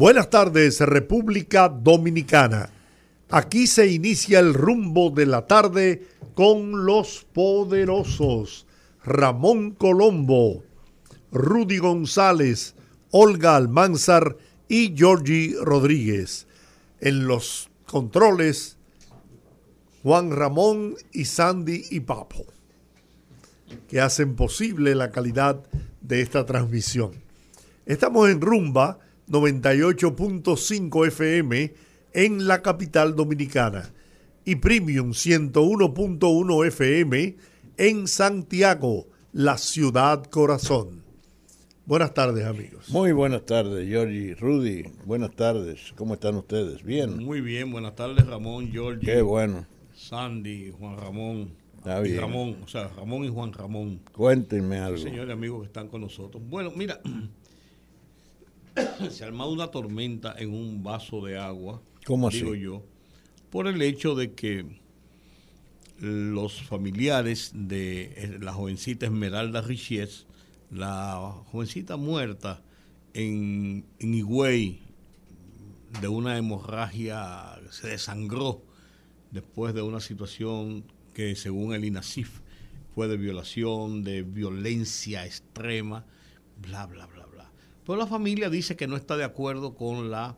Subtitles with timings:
[0.00, 2.70] Buenas tardes, República Dominicana.
[3.28, 8.66] Aquí se inicia el rumbo de la tarde con los poderosos
[9.04, 10.64] Ramón Colombo,
[11.30, 12.74] Rudy González,
[13.10, 16.46] Olga Almanzar y Georgie Rodríguez.
[17.00, 18.78] En los controles,
[20.02, 22.46] Juan Ramón y Sandy y Papo,
[23.86, 25.62] que hacen posible la calidad
[26.00, 27.12] de esta transmisión.
[27.84, 28.98] Estamos en Rumba
[29.30, 31.72] 98.5 FM
[32.12, 33.92] en la capital dominicana
[34.44, 37.36] y Premium 101.1 FM
[37.76, 41.04] en Santiago, la ciudad corazón.
[41.86, 42.88] Buenas tardes, amigos.
[42.90, 44.84] Muy buenas tardes, Georgie, Rudy.
[45.04, 45.92] Buenas tardes.
[45.96, 46.82] ¿Cómo están ustedes?
[46.82, 47.24] ¿Bien?
[47.24, 47.70] Muy bien.
[47.70, 49.06] Buenas tardes, Ramón, Georgie.
[49.06, 49.66] Qué bueno.
[49.94, 51.52] Sandy, Juan Ramón.
[51.78, 52.16] Está y.
[52.16, 54.00] Ramón, o sea, Ramón y Juan Ramón.
[54.12, 54.98] Cuéntenme algo.
[54.98, 56.42] Señores amigos que están con nosotros.
[56.48, 57.00] Bueno, mira,
[59.10, 61.82] se ha armado una tormenta en un vaso de agua.
[62.04, 62.38] ¿Cómo así?
[62.38, 62.82] Digo yo,
[63.50, 64.80] por el hecho de que
[65.98, 70.26] los familiares de eh, la jovencita Esmeralda Richies,
[70.70, 72.62] la jovencita muerta
[73.12, 74.80] en, en Higüey
[76.00, 78.62] de una hemorragia, se desangró
[79.30, 82.40] después de una situación que según el INASIF
[82.94, 86.06] fue de violación, de violencia extrema,
[86.60, 87.08] bla, bla.
[87.90, 90.36] Pero la familia dice que no está de acuerdo con la,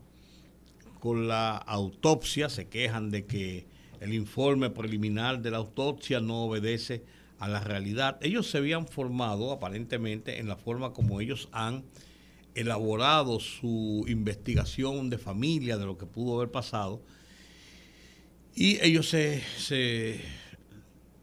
[1.00, 3.66] con la autopsia, se quejan de que
[4.00, 7.04] el informe preliminar de la autopsia no obedece
[7.38, 8.16] a la realidad.
[8.22, 11.84] Ellos se habían formado aparentemente en la forma como ellos han
[12.54, 17.02] elaborado su investigación de familia, de lo que pudo haber pasado,
[18.54, 20.22] y ellos se, se-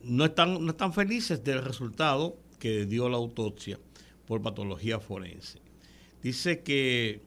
[0.03, 3.79] no, están, no están felices del resultado que dio la autopsia
[4.27, 5.67] por patología forense.
[6.21, 7.21] Dice que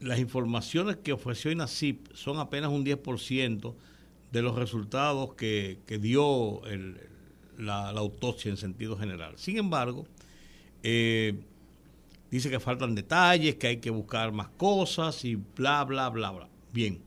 [0.00, 3.74] las informaciones que ofreció INACIP son apenas un 10%
[4.32, 6.62] de los resultados que, que dio
[7.58, 9.34] la, la autopsia en sentido general.
[9.36, 10.06] Sin embargo,
[10.82, 11.34] eh,
[12.30, 16.48] dice que faltan detalles, que hay que buscar más cosas y bla, bla, bla, bla.
[16.72, 17.00] Bien,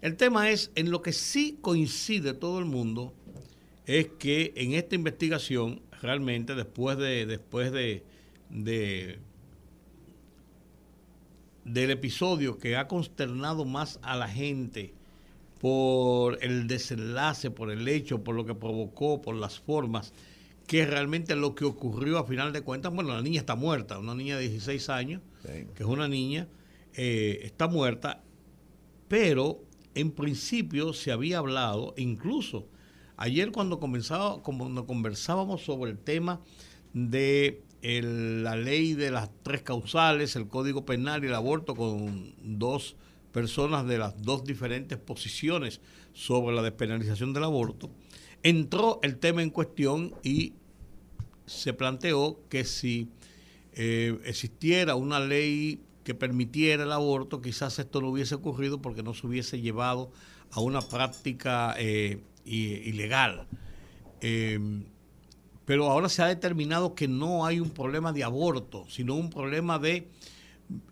[0.00, 3.12] el tema es, en lo que sí coincide todo el mundo,
[3.86, 8.04] es que en esta investigación, realmente después de, después de,
[8.50, 9.18] de-
[11.72, 14.94] del episodio que ha consternado más a la gente
[15.60, 20.12] por el desenlace, por el hecho, por lo que provocó, por las formas,
[20.66, 24.14] que realmente lo que ocurrió a final de cuentas, bueno, la niña está muerta, una
[24.14, 25.66] niña de 16 años, Sí.
[25.74, 26.46] que es una niña,
[26.94, 28.22] eh, está muerta,
[29.08, 29.62] pero
[29.94, 32.66] en principio se había hablado, incluso
[33.16, 36.40] ayer cuando, comenzaba, cuando conversábamos sobre el tema
[36.92, 42.34] de el- la ley de las tres causales, el código penal y el aborto con
[42.42, 42.96] dos
[43.32, 45.80] personas de las dos diferentes posiciones
[46.12, 47.90] sobre la despenalización del aborto,
[48.42, 50.54] entró el tema en cuestión y
[51.46, 53.08] se planteó que si
[53.74, 59.14] eh, existiera una ley que permitiera el aborto, quizás esto no hubiese ocurrido porque no
[59.14, 60.10] se hubiese llevado
[60.50, 63.46] a una práctica eh, ilegal.
[64.20, 64.58] Eh,
[65.68, 69.78] pero ahora se ha determinado que no hay un problema de aborto, sino un problema
[69.78, 70.08] de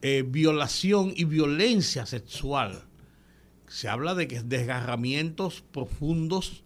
[0.02, 2.84] eh, violación y violencia sexual.
[3.68, 6.62] Se habla de que desgarramientos profundos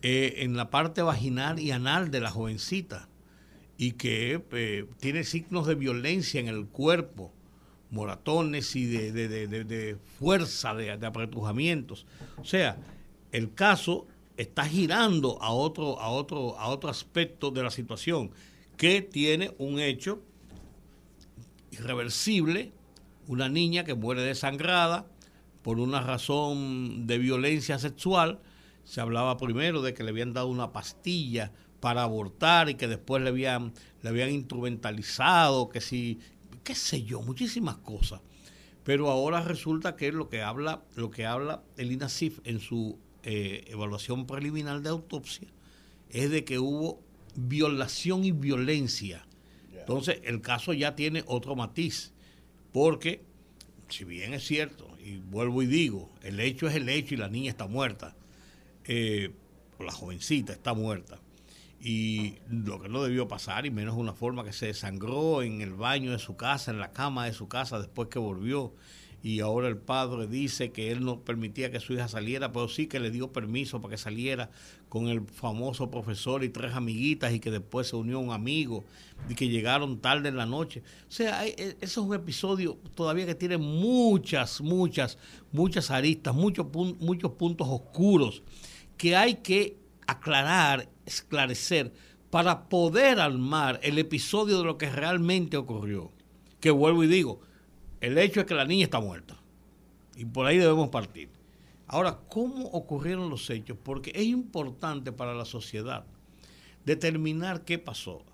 [0.00, 3.10] eh, en la parte vaginal y anal de la jovencita
[3.76, 7.30] y que eh, tiene signos de violencia en el cuerpo,
[7.90, 12.06] moratones y de, fuerza, de apretujamientos.
[12.38, 12.78] O sea,
[13.32, 14.06] el caso
[14.38, 18.30] está girando a otro, a otro, a otro aspecto de la situación,
[18.76, 20.22] que tiene un hecho
[21.72, 22.72] irreversible,
[23.26, 25.06] una niña que muere desangrada
[25.62, 28.40] por una razón de violencia sexual.
[28.84, 33.20] Se hablaba primero de que le habían dado una pastilla para abortar y que después
[33.20, 36.20] le habían, le habían instrumentalizado, que si,
[36.62, 38.20] qué sé yo, muchísimas cosas.
[38.84, 43.64] Pero ahora resulta que lo que habla, lo que habla el INASIF en su eh,
[43.68, 45.48] evaluación preliminar de autopsia
[46.10, 47.00] es de que hubo
[47.34, 49.24] violación y violencia.
[49.72, 52.12] Entonces, el caso ya tiene otro matiz,
[52.72, 53.22] porque
[53.88, 57.28] si bien es cierto, y vuelvo y digo, el hecho es el hecho y la
[57.28, 58.14] niña está muerta,
[58.84, 59.30] eh,
[59.78, 61.20] la jovencita está muerta,
[61.80, 65.72] y lo que no debió pasar, y menos una forma que se desangró en el
[65.72, 68.74] baño de su casa, en la cama de su casa después que volvió,
[69.22, 72.86] y ahora el padre dice que él no permitía que su hija saliera, pero sí
[72.86, 74.50] que le dio permiso para que saliera
[74.88, 78.84] con el famoso profesor y tres amiguitas y que después se unió un amigo
[79.28, 80.82] y que llegaron tarde en la noche.
[81.08, 85.18] O sea, e, eso es un episodio todavía que tiene muchas, muchas,
[85.50, 86.66] muchas aristas, muchos,
[87.00, 88.42] muchos puntos oscuros
[88.96, 89.76] que hay que
[90.06, 91.92] aclarar, esclarecer
[92.30, 96.12] para poder armar el episodio de lo que realmente ocurrió.
[96.60, 97.40] Que vuelvo y digo,
[98.00, 99.36] el hecho es que la niña está muerta.
[100.16, 101.28] Y por ahí debemos partir.
[101.86, 103.78] Ahora, ¿cómo ocurrieron los hechos?
[103.82, 106.04] Porque es importante para la sociedad
[106.84, 108.24] determinar qué pasó.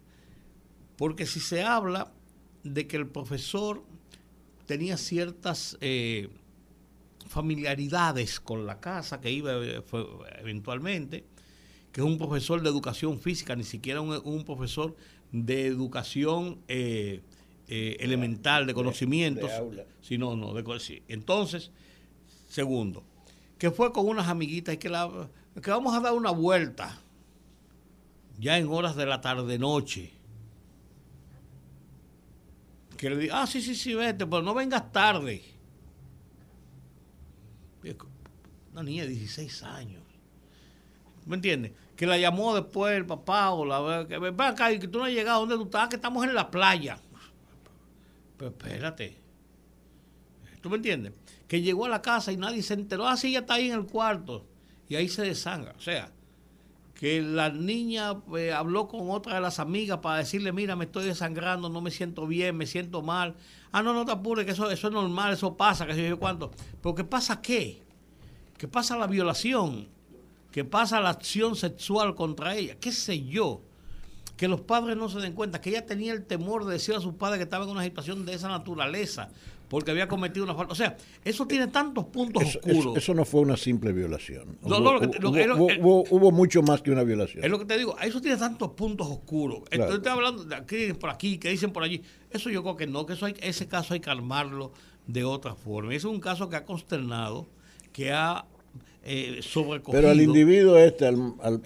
[0.96, 2.12] Porque si se habla
[2.62, 3.84] de que el profesor
[4.66, 6.31] tenía ciertas eh,
[7.28, 9.82] familiaridades con la casa que iba eh,
[10.38, 11.25] eventualmente,
[11.93, 14.96] que es un profesor de educación física, ni siquiera un, profesor
[15.31, 17.22] de educación eh,
[17.69, 19.50] eh, elemental de conocimientos.
[19.50, 21.02] De, no, no, de, sí.
[21.08, 21.70] Entonces,
[22.49, 23.02] segundo,
[23.58, 25.28] que fue con unas amiguitas y que, la,
[25.62, 27.00] que vamos a dar una vuelta
[28.38, 30.12] ya en horas de la tarde-noche.
[32.96, 35.43] Que le diga, ah, sí, sí, sí, vete, pero no vengas tarde.
[38.72, 40.02] Una niña de 16 años.
[41.26, 41.72] ¿Me entiendes?
[41.96, 44.06] Que la llamó después el papá o la...
[44.06, 46.34] Que ven acá y que tú no has llegado donde tú estás, que estamos en
[46.34, 46.99] la playa.
[48.46, 49.19] Espérate.
[50.61, 51.12] ¿Tú me entiendes?
[51.46, 53.06] Que llegó a la casa y nadie se enteró.
[53.06, 54.46] Ah, sí, ya está ahí en el cuarto.
[54.88, 55.75] Y ahí se desangra.
[55.76, 56.11] O sea,
[56.94, 61.05] que la niña eh, habló con otra de las amigas para decirle, mira, me estoy
[61.05, 63.35] desangrando, no me siento bien, me siento mal.
[63.73, 66.19] Ah, no, no te apures, que eso, eso es normal, eso pasa, que sé yo
[66.19, 66.50] cuánto.
[66.81, 67.82] Pero ¿qué pasa qué?
[68.56, 69.88] ¿Qué pasa la violación?
[70.52, 72.76] ¿Qué pasa la acción sexual contra ella?
[72.81, 73.61] ¿Qué sé yo?
[74.36, 77.00] Que los padres no se den cuenta, que ella tenía el temor de decir a
[77.00, 79.28] sus padres que estaba en una situación de esa naturaleza,
[79.69, 80.72] porque había cometido una falta.
[80.72, 82.96] O sea, eso tiene tantos puntos oscuros.
[82.96, 84.58] Eso, no fue una simple violación.
[84.62, 87.44] hubo, mucho más que una violación.
[87.44, 89.62] Es lo que te digo, eso tiene tantos puntos oscuros.
[89.70, 92.02] Entonces, estoy hablando de aquí por aquí, que dicen por allí.
[92.30, 94.72] Eso yo creo que no, que eso hay, ese caso hay que armarlo
[95.06, 95.90] de otra forma.
[95.90, 97.46] Ese es un caso que ha consternado,
[97.92, 98.46] que ha
[99.06, 99.40] eh,
[99.90, 101.10] Pero el individuo este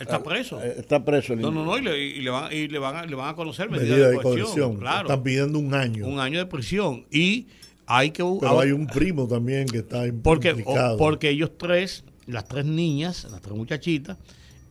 [0.01, 0.61] está preso.
[0.61, 1.37] Está preso.
[1.37, 3.35] no, no, no, y le, y le, van, y le, van, a, le van a
[3.35, 4.79] conocer medidas de, coerción.
[4.79, 5.09] Claro.
[5.09, 6.07] Están pidiendo un año.
[6.07, 7.07] Un año de prisión.
[7.13, 7.47] Y
[7.87, 8.25] hay que.
[8.41, 10.97] Pero hay un primo también que está porque, implicado.
[10.97, 14.19] porque ellos tres, las tres niñas, las tres muchachitas,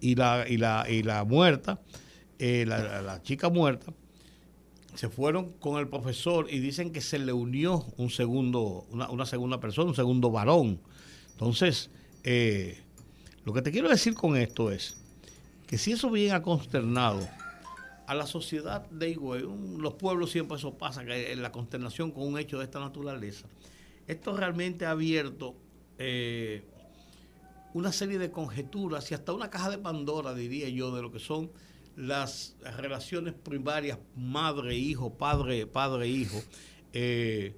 [0.01, 1.79] y la, y la, y la muerta,
[2.37, 3.93] eh, la, la chica muerta,
[4.95, 9.25] se fueron con el profesor y dicen que se le unió un segundo, una, una
[9.25, 10.79] segunda persona, un segundo varón.
[11.31, 11.91] Entonces,
[12.23, 12.81] eh,
[13.43, 14.97] lo que te quiero decir con esto es
[15.67, 17.27] que si eso viene a consternado
[18.07, 19.43] a la sociedad de Higüey,
[19.77, 23.47] los pueblos siempre eso pasa, la consternación con un hecho de esta naturaleza,
[24.07, 25.55] esto realmente ha abierto
[25.97, 26.63] eh,
[27.73, 31.19] una serie de conjeturas y hasta una caja de Pandora, diría yo, de lo que
[31.19, 31.51] son
[31.97, 35.71] las relaciones primarias madre-hijo, padre-padre-hijo.
[35.73, 37.53] padre hijo eh,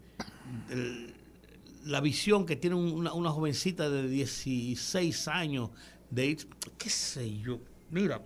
[1.85, 5.69] la visión que tiene una, una, jovencita de 16 años,
[6.09, 6.37] de
[6.77, 7.59] qué sé yo,
[7.91, 8.21] mira,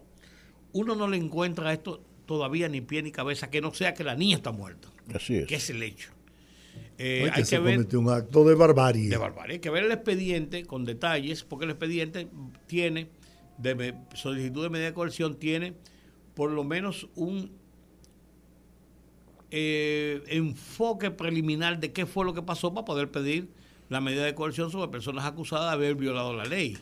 [0.73, 4.15] uno no le encuentra esto todavía ni pie ni cabeza, que no sea que la
[4.15, 4.89] niña está muerta.
[5.13, 5.47] Así es.
[5.47, 6.11] Que es el hecho.
[6.97, 9.09] Eh, hay que, ver, un acto de barbarie.
[9.09, 9.55] De barbarie.
[9.55, 12.27] Hay que ver el expediente con detalles, porque el expediente
[12.67, 13.09] tiene,
[13.57, 15.73] de solicitud de medida de coerción, tiene
[16.33, 17.51] por lo menos un
[19.55, 23.49] eh, enfoque preliminar de qué fue lo que pasó para poder pedir
[23.87, 26.75] la medida de coerción sobre personas acusadas de haber violado la ley,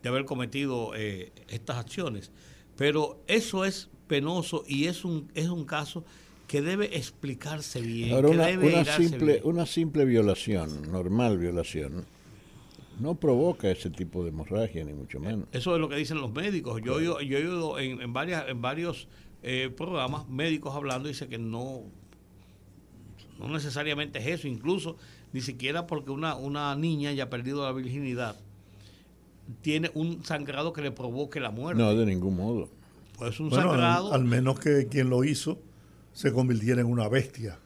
[0.00, 2.30] de haber cometido eh, estas acciones.
[2.76, 6.04] Pero eso es penoso y es un, es un caso
[6.46, 8.14] que debe explicarse bien.
[8.24, 12.06] una, simple, una simple violación, normal violación,
[13.00, 15.48] no provoca ese tipo de hemorragia, ni mucho menos.
[15.50, 16.80] Eso es lo que dicen los médicos.
[16.80, 19.08] Yo, yo, he oído en, en, varias, en varios
[19.46, 21.82] eh, programas médicos hablando, dice que no
[23.38, 24.96] no necesariamente es eso, incluso
[25.32, 28.36] ni siquiera porque una, una niña haya perdido la virginidad
[29.62, 31.82] tiene un sangrado que le provoque la muerte.
[31.82, 32.68] No, de ningún modo.
[33.18, 34.12] Pues un sangrado.
[34.12, 35.58] Al, menos que quien lo hizo
[36.12, 37.58] se convirtiera en una bestia.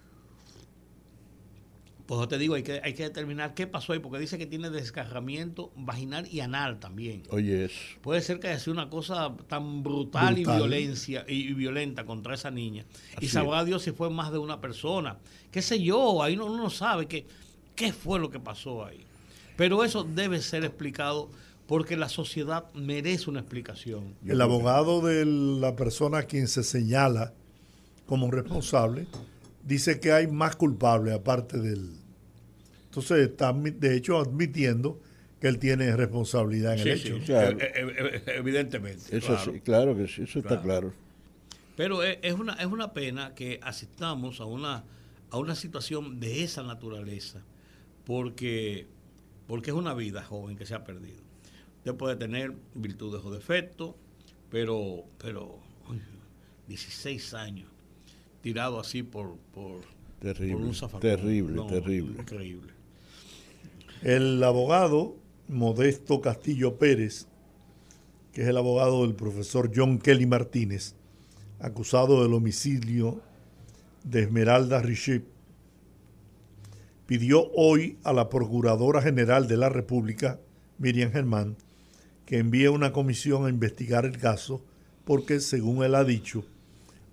[2.08, 4.46] Pues yo te digo, hay que, hay que determinar qué pasó ahí, porque dice que
[4.46, 7.24] tiene desgarramiento vaginal y anal también.
[7.28, 7.74] Oye, eso.
[8.00, 12.50] Puede ser que haya sido una cosa tan brutal, y violencia y, violenta contra esa
[12.50, 12.86] niña.
[13.20, 15.18] y sabrá Dios si fue más de una persona.
[15.50, 17.26] Qué sé yo, ahí uno no sabe que,
[17.76, 19.04] qué fue lo que pasó ahí.
[19.58, 21.28] Pero eso debe ser explicado
[21.66, 24.14] porque la sociedad merece una explicación.
[24.26, 27.34] El abogado de la persona a quien se señala
[28.06, 29.06] como responsable
[29.62, 31.97] dice que hay más culpables aparte del...
[32.98, 35.00] Entonces está de hecho admitiendo
[35.40, 37.18] que él tiene responsabilidad en el hecho.
[37.24, 37.58] claro.
[37.60, 39.16] E, e, e, evidentemente.
[39.16, 39.52] Eso claro.
[39.52, 40.92] Sí, claro que sí, eso está claro.
[41.76, 44.84] Pero es una, es una pena que asistamos a una,
[45.30, 47.44] a una situación de esa naturaleza,
[48.04, 48.88] porque,
[49.46, 51.22] porque es una vida joven que se ha perdido.
[51.78, 53.94] Usted puede tener virtudes o defectos,
[54.50, 55.60] pero, pero
[56.66, 57.68] 16 años
[58.40, 59.82] tirado así por, por,
[60.20, 61.00] terrible, un zafacón.
[61.00, 62.20] Terrible, terrible.
[62.20, 62.72] Increíble.
[64.02, 65.16] El abogado
[65.48, 67.26] Modesto Castillo Pérez,
[68.32, 70.94] que es el abogado del profesor John Kelly Martínez,
[71.58, 73.20] acusado del homicidio
[74.04, 75.24] de Esmeralda Richip,
[77.06, 80.38] pidió hoy a la Procuradora General de la República,
[80.78, 81.56] Miriam Germán,
[82.24, 84.62] que envíe una comisión a investigar el caso
[85.04, 86.44] porque, según él ha dicho,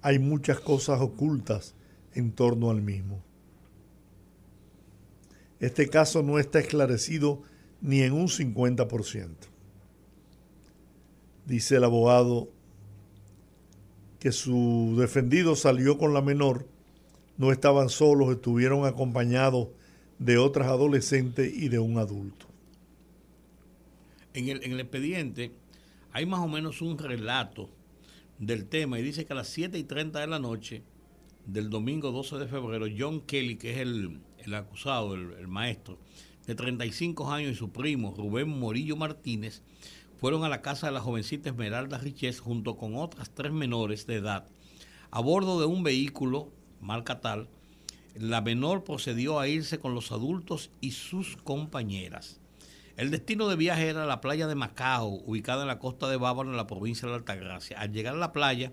[0.03, 1.73] hay muchas cosas ocultas
[2.13, 3.23] en torno al mismo.
[5.59, 7.41] Este caso no está esclarecido
[7.81, 9.29] ni en un 50%.
[11.45, 12.49] Dice el abogado
[14.19, 16.67] que su defendido salió con la menor,
[17.37, 19.69] no estaban solos, estuvieron acompañados
[20.17, 22.47] de otras adolescentes y de un adulto.
[24.33, 25.51] En el, en el expediente
[26.11, 27.69] hay más o menos un relato
[28.39, 30.83] del tema y dice que a las 7 y 30 de la noche
[31.45, 34.19] del domingo 12 de febrero, John Kelly, que es el,
[34.53, 35.97] acusado, el, maestro,
[36.45, 39.63] de 35 años y su primo Rubén Morillo Martínez,
[40.17, 44.15] fueron a la casa de la jovencita Esmeralda Richez junto con otras tres menores de
[44.15, 44.45] edad.
[45.09, 47.49] A bordo de un vehículo, marca tal,
[48.15, 52.39] la menor procedió a irse con los adultos y sus compañeras.
[52.97, 56.49] El destino de viaje era la playa de Macao, ubicada en la costa de Bávaro,
[56.49, 57.77] en la provincia de Altagracia.
[57.77, 58.71] Al llegar a la playa,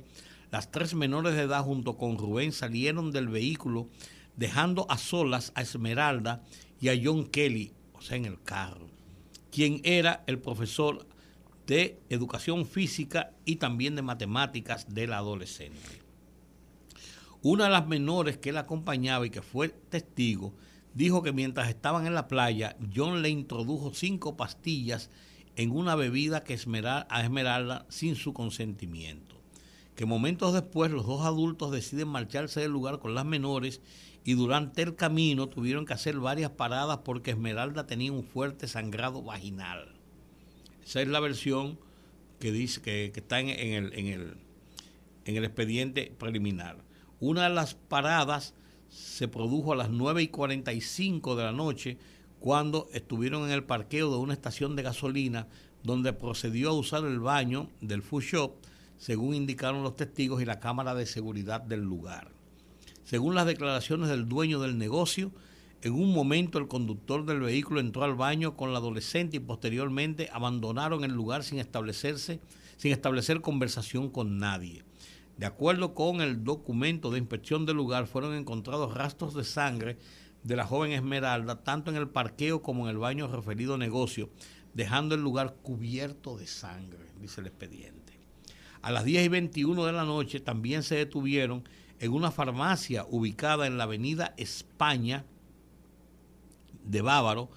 [0.52, 3.88] las tres menores de edad junto con Rubén salieron del vehículo,
[4.36, 6.42] dejando a solas a Esmeralda
[6.80, 8.88] y a John Kelly, o sea, en el carro,
[9.50, 11.06] quien era el profesor
[11.66, 16.02] de educación física y también de matemáticas de la adolescente.
[17.42, 20.54] Una de las menores que la acompañaba y que fue testigo
[20.94, 25.10] dijo que mientras estaban en la playa, John le introdujo cinco pastillas
[25.56, 29.36] en una bebida que a Esmeralda sin su consentimiento.
[29.96, 33.80] Que momentos después los dos adultos deciden marcharse del lugar con las menores
[34.24, 39.22] y durante el camino tuvieron que hacer varias paradas porque Esmeralda tenía un fuerte sangrado
[39.22, 39.88] vaginal.
[40.84, 41.78] Esa es la versión
[42.38, 44.36] que dice que, está en, el, en, el,
[45.24, 46.78] en el expediente preliminar.
[47.20, 48.54] Una de las paradas
[48.88, 51.98] se produjo a las 9 y 45 de la noche
[52.40, 55.46] cuando estuvieron en el parqueo de una estación de gasolina
[55.82, 58.52] donde procedió a usar el baño del food shop,
[58.98, 62.41] según indicaron los testigos y la cámara de seguridad del lugar.
[63.04, 65.32] Según las declaraciones del dueño del negocio,
[65.82, 70.30] en un momento el conductor del vehículo entró al baño con la adolescente y posteriormente
[70.32, 72.40] abandonaron el lugar sin establecerse,
[72.76, 74.84] sin establecer conversación con nadie.
[75.36, 79.98] De acuerdo con el documento de inspección del lugar, fueron encontrados rastros de sangre
[80.44, 84.30] de la joven Esmeralda, tanto en el parqueo como en el baño referido negocio,
[84.74, 88.20] dejando el lugar cubierto de sangre, dice el expediente.
[88.82, 91.64] A las 10 y 21 de la noche también se detuvieron
[92.02, 95.24] en una farmacia ubicada en la avenida España
[96.84, 97.48] de Bávaro,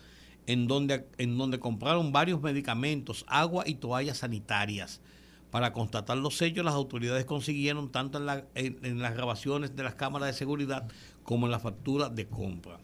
[0.45, 5.01] en donde, en donde compraron varios medicamentos, agua y toallas sanitarias.
[5.49, 10.33] Para constatar los sellos, las autoridades consiguieron tanto en, las grabaciones de las cámaras de
[10.33, 10.87] seguridad
[11.23, 12.79] como en la factura de compra.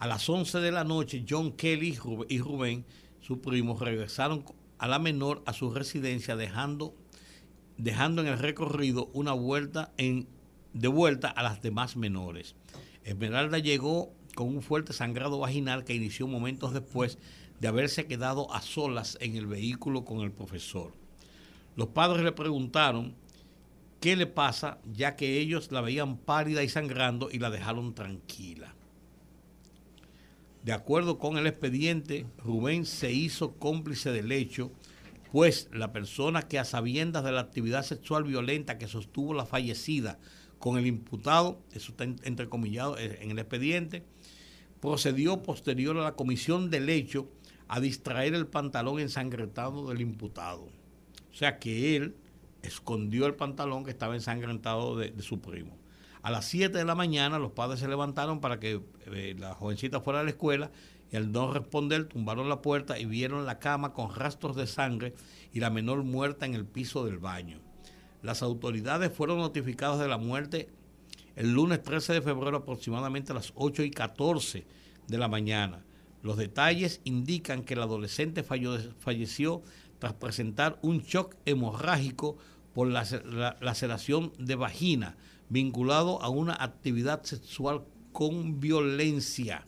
[0.00, 1.96] A las 11 de la noche, John Kelly
[2.28, 2.84] y Rubén,
[3.20, 4.44] su primo, regresaron
[4.78, 6.92] a la menor a su residencia, dejando,
[7.78, 10.33] dejando en el recorrido una vuelta en,
[10.74, 12.54] de vuelta a las demás menores.
[13.04, 17.18] Esmeralda llegó con un fuerte sangrado vaginal que inició momentos después
[17.60, 20.92] de haberse quedado a solas en el vehículo con el profesor.
[21.76, 23.14] Los padres le preguntaron
[24.00, 28.74] qué le pasa, ya que ellos la veían pálida y sangrando y la dejaron tranquila.
[30.64, 34.72] De acuerdo con el expediente, Rubén se hizo cómplice del hecho,
[35.30, 40.18] pues la persona que a sabiendas de la actividad sexual violenta que sostuvo la fallecida
[40.58, 44.04] con el imputado, eso está entrecomillado en el expediente,
[44.80, 47.28] procedió posterior a la comisión del hecho
[47.68, 50.68] a distraer el pantalón ensangrentado del imputado.
[51.32, 52.14] O sea que él
[52.62, 55.76] escondió el pantalón que estaba ensangrentado de, su primo.
[56.22, 60.00] A las 7 de la mañana los padres se levantaron para que eh, la jovencita
[60.00, 60.70] fuera a la escuela
[61.10, 65.14] y al no responder tumbaron la puerta y vieron la cama con rastros de sangre
[65.52, 67.63] y la menor muerta en el piso del baño.
[68.24, 70.70] Las autoridades fueron notificadas de la muerte
[71.36, 74.66] el lunes 13 de febrero aproximadamente a las 8 y 14
[75.06, 75.84] de la mañana.
[76.22, 79.62] Los detalles indican que el adolescente falleció
[79.98, 82.38] tras presentar un shock hemorrágico
[82.72, 83.04] por la,
[83.60, 85.18] laceración de vagina
[85.50, 89.66] vinculado a una actividad sexual con violencia.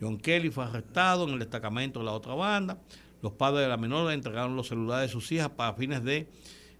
[0.00, 2.80] John Kelly fue arrestado en el destacamento de la otra banda.
[3.22, 6.28] Los padres de la menor entregaron los celulares de sus hijas para fines de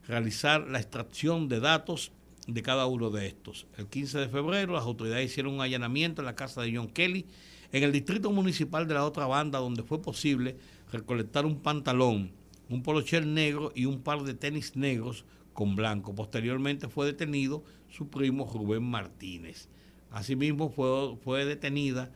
[0.06, 2.12] realizar la extracción de datos
[2.46, 3.66] de cada uno de estos.
[3.76, 7.26] El 15 de febrero las autoridades hicieron un allanamiento en la casa de John Kelly
[7.72, 10.56] en el distrito municipal de la otra banda donde fue posible
[10.92, 12.30] recolectar un pantalón,
[12.68, 16.14] un polocher negro y un par de tenis negros con blanco.
[16.14, 19.68] Posteriormente fue detenido su primo Rubén Martínez.
[20.10, 22.12] Asimismo fue, fue detenida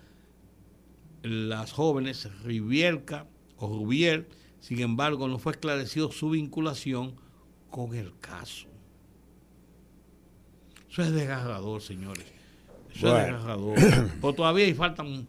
[1.23, 4.29] las jóvenes Rivierca o Rubier,
[4.61, 7.17] sin embargo no fue esclarecido su vinculación
[7.71, 8.67] con el caso.
[10.91, 12.25] Eso es desgarrador, señores.
[12.95, 13.79] Eso es desgarrador.
[14.21, 15.29] Pero todavía hay faltan,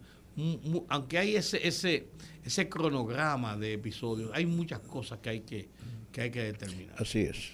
[0.90, 2.08] aunque hay ese, ese,
[2.44, 5.70] ese cronograma de episodios, hay muchas cosas que hay que,
[6.12, 6.96] que hay que determinar.
[6.98, 7.52] Así es.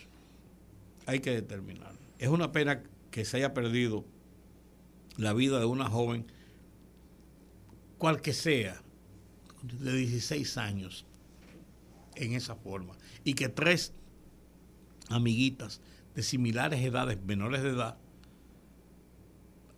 [1.06, 1.94] Hay que determinar.
[2.18, 4.06] Es una pena que se haya perdido
[5.18, 6.26] la vida de una joven,
[7.98, 8.82] cual que sea,
[9.64, 11.06] de 16 años,
[12.16, 12.96] en esa forma.
[13.24, 13.94] Y que tres
[15.10, 15.82] amiguitas
[16.16, 17.98] de similares edades, menores de edad,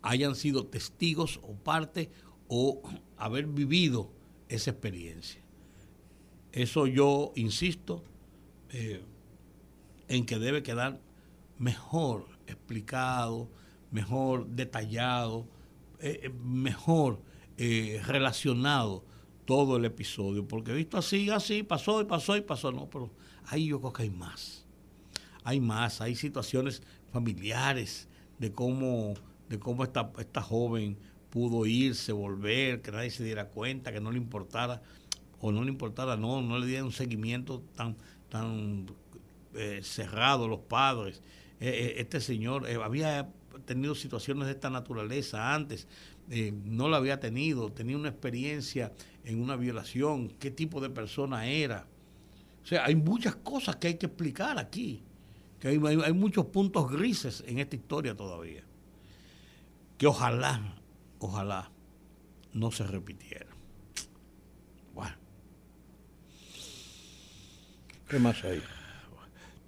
[0.02, 2.10] hayan sido testigos o parte
[2.48, 2.82] o
[3.18, 4.12] haber vivido
[4.48, 5.42] esa experiencia.
[6.52, 8.04] Eso yo insisto
[8.72, 9.04] eh,
[10.08, 11.00] en que debe quedar
[11.58, 13.50] mejor explicado,
[13.92, 15.48] mejor detallado,
[16.00, 17.22] eh, eh, mejor
[17.58, 19.04] relacionado
[19.44, 23.12] todo el episodio, porque visto así, así, pasó y pasó y pasó, no, pero
[23.48, 24.66] ahí yo creo que hay más
[25.50, 28.08] hay más, hay situaciones familiares
[28.38, 29.16] de cómo,
[29.50, 30.96] de cómo esta, esta joven
[31.32, 34.84] pudo irse, volver, que nadie se diera cuenta, que no le importara,
[35.42, 37.96] o no le importara, no, no le dieron un seguimiento tan,
[38.30, 38.86] tan
[39.56, 41.24] eh, cerrado los padres.
[41.60, 43.30] Eh, eh, este señor había
[43.66, 45.88] tenido situaciones de esta naturaleza antes,
[46.64, 51.88] no la había tenido, tenía una experiencia en una violación, qué tipo de persona era.
[52.62, 55.02] O sea, hay muchas cosas que hay que explicar aquí
[55.60, 58.64] que hay, muchos puntos grises en esta historia todavía,
[59.98, 60.76] que ojalá,
[61.20, 61.70] ojalá
[62.54, 63.48] no se repitiera.
[64.94, 65.16] Bueno.
[68.08, 68.62] ¿Qué más hay?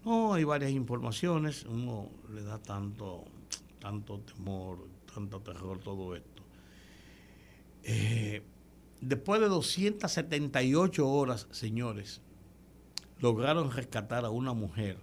[0.06, 3.26] No, hay varias informaciones, uno le da tanto,
[3.80, 6.42] tanto temor, tanto terror todo esto.
[7.84, 8.42] Eh,
[9.02, 12.22] después de 278 horas, señores,
[13.20, 14.98] lograron rescatar a una mujer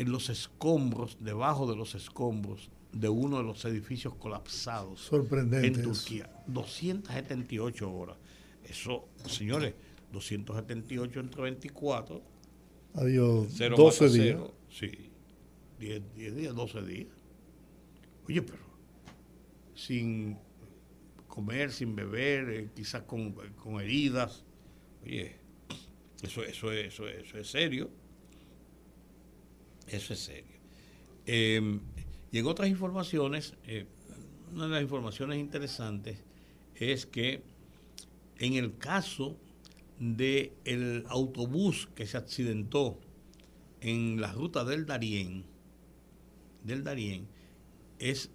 [0.00, 5.82] en los escombros, debajo de los escombros de uno de los edificios colapsados Sorprendente en
[5.82, 6.30] Turquía.
[6.46, 8.16] 278 horas.
[8.64, 9.74] Eso, señores,
[10.10, 12.22] 278 entre 24.
[12.94, 13.58] Adiós.
[13.58, 14.40] 12 días.
[14.70, 14.90] Sí.
[15.78, 16.02] 10,
[16.34, 17.08] días, 12 días.
[18.26, 18.64] Oye, pero
[19.74, 20.38] sin
[21.28, 24.44] comer, sin beber, eh, quizás con, con, heridas.
[25.04, 25.36] Oye,
[26.22, 27.90] eso, eso, eso, eso es serio.
[29.90, 30.56] Eso es serio.
[31.26, 31.80] Em,
[32.30, 33.86] y en otras informaciones, eh,
[34.52, 36.18] una de las informaciones interesantes
[36.76, 37.42] es que
[38.38, 39.36] en el caso
[39.98, 42.98] del el autobús que se accidentó
[43.80, 45.44] en la ruta del Darién,
[46.64, 47.26] del Darién,
[47.98, 48.30] es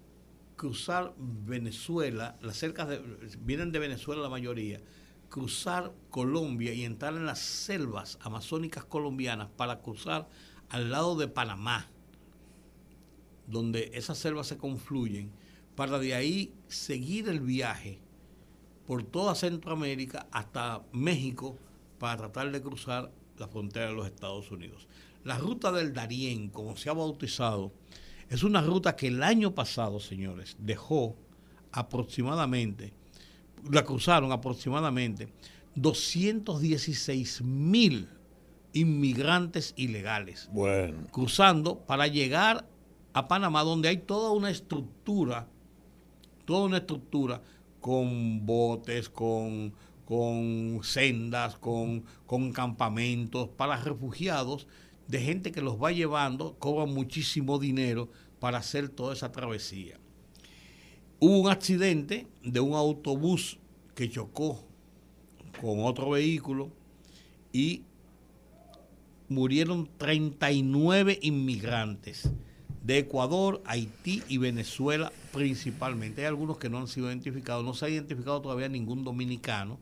[0.56, 3.00] cruzar Venezuela, las cercas de,
[3.40, 4.80] vienen de Venezuela la mayoría,
[5.28, 10.28] cruzar Colombia y entrar en las selvas amazónicas colombianas para cruzar
[10.68, 11.88] al lado de Panamá,
[13.46, 15.30] donde esas selvas se confluyen,
[15.74, 17.98] para de ahí seguir el viaje
[18.86, 21.56] por toda Centroamérica hasta México
[21.98, 24.88] para tratar de cruzar la frontera de los Estados Unidos.
[25.24, 27.72] La ruta del Darién, como se ha bautizado,
[28.28, 31.16] es una ruta que el año pasado, señores, dejó
[31.72, 32.92] aproximadamente,
[33.70, 35.28] la cruzaron aproximadamente
[35.74, 38.08] 216 mil
[38.76, 40.50] inmigrantes ilegales.
[40.52, 41.06] Bueno.
[41.10, 42.68] Cruzando para llegar
[43.14, 45.48] a Panamá, donde hay toda una estructura,
[46.44, 47.40] toda una estructura
[47.80, 49.72] con botes, con,
[50.04, 54.66] con sendas, con, con campamentos para refugiados,
[55.08, 58.10] de gente que los va llevando, cobra muchísimo dinero
[58.40, 59.98] para hacer toda esa travesía.
[61.18, 63.58] Hubo un accidente de un autobús
[63.94, 64.62] que chocó
[65.62, 66.70] con otro vehículo
[67.54, 67.85] y
[69.28, 72.30] murieron 39 inmigrantes
[72.82, 76.20] de Ecuador, Haití y Venezuela principalmente.
[76.20, 79.78] Hay algunos que no han sido identificados, no se ha identificado todavía ningún dominicano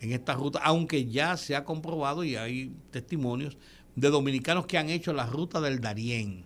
[0.00, 3.56] en esta ruta, aunque ya se ha comprobado y hay testimonios
[3.94, 6.44] de dominicanos que han hecho la ruta del Darién.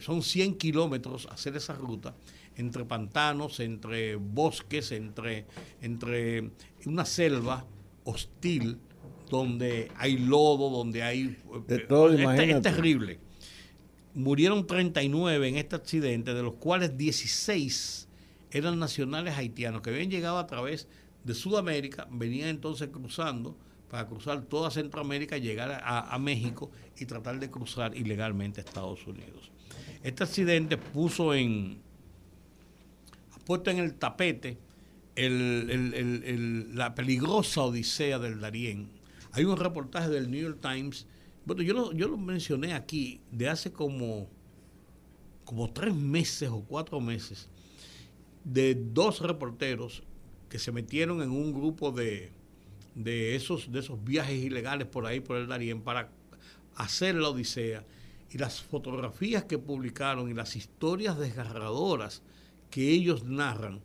[0.00, 2.14] son 100 kilómetros hacer esa ruta
[2.56, 5.46] entre pantanos, entre bosques, entre,
[5.80, 6.50] entre
[6.84, 7.64] una selva
[8.04, 8.78] hostil
[9.32, 11.38] donde hay lodo, donde hay...
[11.66, 13.18] De todo, es, terrible.
[14.12, 18.08] Murieron 39 en este accidente, de los cuales 16
[18.50, 20.86] eran nacionales haitianos que habían llegado a través
[21.24, 23.56] de Sudamérica, venían entonces cruzando
[23.88, 29.50] para cruzar toda Centroamérica, llegar a, México y tratar de cruzar ilegalmente a Estados Unidos.
[30.02, 31.78] Este accidente puso en,
[33.46, 34.58] puesto en el tapete
[35.16, 39.01] la peligrosa odisea del Darién.
[39.32, 41.06] Hay un reportaje del New York Times,
[41.44, 44.28] bueno, yo lo, yo lo mencioné aquí de hace como,
[45.44, 47.48] como tres meses o cuatro meses,
[48.44, 50.02] de dos reporteros
[50.48, 52.30] que se metieron en un grupo de,
[52.94, 56.10] de, esos, de esos viajes ilegales por ahí, por el Darién, para
[56.76, 57.84] hacer la odisea.
[58.30, 62.22] Y las fotografías que publicaron y las historias desgarradoras
[62.70, 63.80] que ellos narran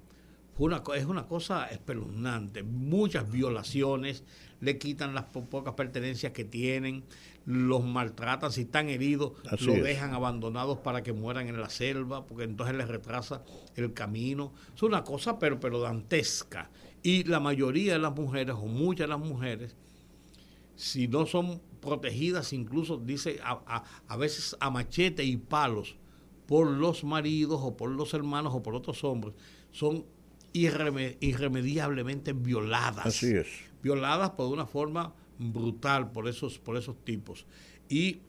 [0.95, 2.63] es una cosa espeluznante.
[2.63, 4.23] Muchas violaciones,
[4.59, 7.03] le quitan las pocas pertenencias que tienen,
[7.45, 12.43] los maltratan, si están heridos, lo dejan abandonados para que mueran en la selva, porque
[12.43, 13.43] entonces les retrasa
[13.75, 14.53] el camino.
[14.75, 16.69] Es una cosa pero, pero dantesca.
[17.03, 19.75] Y la mayoría de las mujeres, o muchas de las mujeres,
[20.75, 25.95] si no son protegidas, incluso dice a, a veces a machete y palos,
[26.47, 29.35] por los maridos o por los hermanos o por otros hombres,
[29.71, 30.05] son
[30.53, 33.05] irremediablemente violadas.
[33.05, 33.47] Así es.
[33.81, 37.45] Violadas por una forma brutal por esos, por esos tipos.
[37.89, 38.19] Y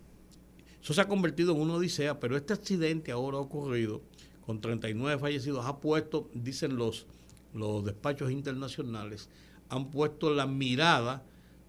[0.82, 4.02] eso se ha convertido en una odisea, pero este accidente ahora ocurrido
[4.46, 7.06] con 39 fallecidos, ha puesto, dicen los,
[7.52, 9.28] los despachos internacionales,
[9.68, 11.22] han puesto la mirada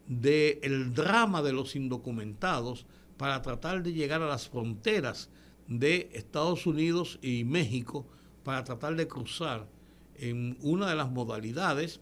[0.08, 2.86] del drama de los indocumentados
[3.18, 5.30] para tratar de llegar a las fronteras
[5.68, 8.06] de Estados Unidos y México
[8.44, 9.68] para tratar de cruzar
[10.16, 12.00] en una de las modalidades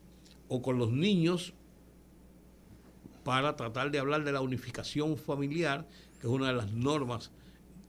[0.47, 1.53] o con los niños
[3.27, 5.85] para tratar de hablar de la unificación familiar,
[6.21, 7.29] que es una de las normas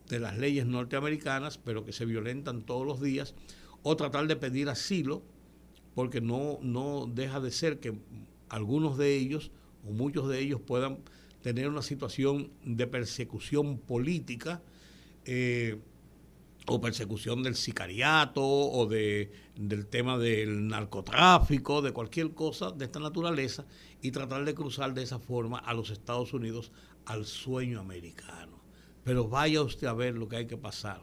[0.09, 3.37] de las leyes norteamericanas, pero que se violentan todos los días,
[3.85, 5.22] o tratar de pedir asilo,
[5.94, 7.96] porque no, no deja de ser que
[8.48, 9.53] algunos de ellos
[9.87, 10.98] o muchos de ellos puedan
[11.40, 14.61] tener una situación de persecución política
[15.24, 15.79] eh,
[16.66, 22.98] o persecución del sicariato o de, del tema del narcotráfico, de cualquier cosa de esta
[22.98, 23.66] naturaleza
[24.03, 26.73] y tratar de cruzar de esa forma a los Estados Unidos
[27.05, 28.59] al sueño americano.
[29.05, 31.01] Pero vaya usted a ver lo que hay que pasar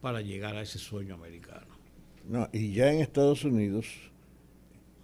[0.00, 1.74] para llegar a ese sueño americano.
[2.28, 3.86] No, y ya en Estados Unidos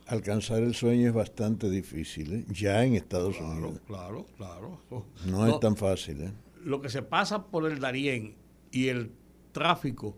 [0.06, 2.46] alcanzar el sueño es bastante difícil, ¿eh?
[2.48, 3.80] ya en Estados Unidos.
[3.86, 4.80] Claro, claro.
[5.26, 6.22] No, es tan fácil.
[6.22, 6.32] ¿eh?
[6.64, 8.34] lo que se pasa por el Darién
[8.70, 9.12] y el
[9.52, 10.16] tráfico,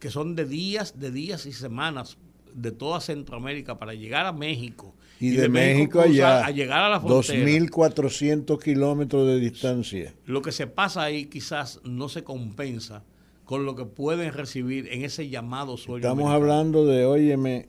[0.00, 2.18] que son de días, de días y semanas
[2.52, 4.94] de toda Centroamérica para llegar a México.
[5.20, 7.44] Y, de, México, allá, a llegar a la frontera.
[7.46, 10.14] 2.400 kilómetros de distancia.
[10.26, 13.04] Lo que se pasa ahí quizás no se compensa
[13.44, 15.98] con lo que pueden recibir en ese llamado sueño.
[15.98, 17.68] Estamos hablando de, óyeme,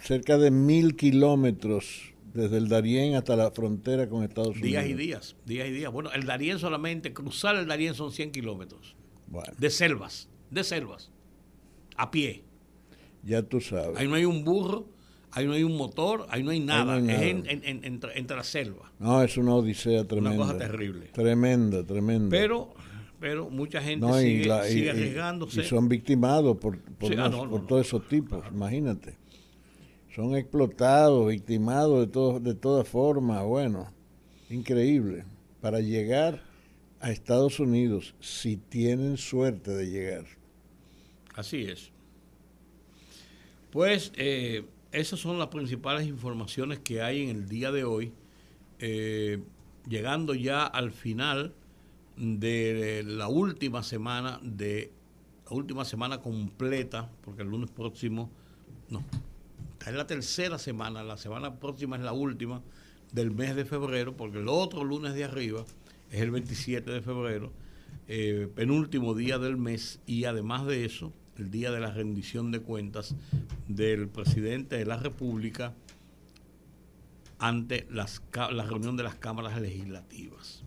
[0.00, 4.62] cerca de mil kilómetros desde el Darién hasta la frontera con Estados Unidos.
[4.62, 5.92] Días y días, días y días.
[5.92, 8.96] Bueno, el Darién solamente, cruzar el Darién son 100 kilómetros.
[9.58, 11.10] De selvas, de selvas,
[11.96, 12.44] a pie.
[13.22, 13.98] Ya tú sabes.
[13.98, 14.88] Ahí no hay un burro,
[15.32, 16.98] ahí no hay un motor, ahí no hay nada.
[16.98, 18.92] Es en, entre, la selva.
[18.98, 20.36] No, es una odisea tremenda.
[20.36, 21.06] Una cosa terrible.
[21.12, 22.30] Tremenda, tremenda.
[22.30, 22.74] Pero
[23.18, 25.60] pero mucha gente sigue, arriesgándose.
[25.60, 29.22] Y son victimados por, por, ah, por todos esos tipos, imagínate
[30.14, 33.44] son explotados, victimados de, todo, de todas formas.
[33.44, 33.92] Bueno,
[34.50, 35.24] increíble.
[35.60, 36.42] Para llegar
[37.00, 40.26] a Estados Unidos, si tienen suerte de llegar.
[41.34, 41.90] Así es.
[43.70, 48.12] Pues eh, esas son las principales informaciones que hay en el día de hoy,
[48.78, 49.42] eh,
[49.88, 51.54] llegando ya al final
[52.16, 54.92] de la última semana de
[55.48, 58.30] la última semana completa, porque el lunes próximo,
[58.90, 59.02] no,
[59.86, 62.62] es la tercera semana, la semana próxima es la última
[63.12, 65.64] del mes de febrero, porque el otro lunes de arriba
[66.10, 67.50] es el 27 de febrero,
[68.08, 72.60] eh, penúltimo día del mes, y además de eso, el día de la rendición de
[72.60, 73.14] cuentas
[73.66, 75.74] del presidente de la República
[77.38, 80.62] ante las, la reunión de las cámaras legislativas.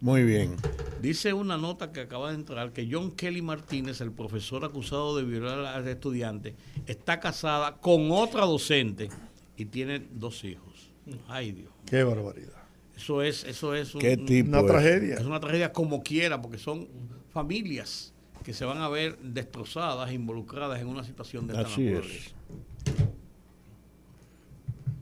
[0.00, 0.56] Muy bien.
[1.00, 5.22] Dice una nota que acaba de entrar que John Kelly Martínez, el profesor acusado de
[5.22, 9.08] violar a estudiante, está casada con otra docente
[9.56, 10.90] y tiene dos hijos.
[11.28, 11.70] Ay Dios.
[11.86, 12.64] Qué barbaridad.
[12.96, 15.14] Eso es, eso es una tragedia.
[15.14, 16.88] Es una tragedia como quiera, porque son
[17.34, 22.34] familias que se van a ver destrozadas, involucradas en una situación de Así es.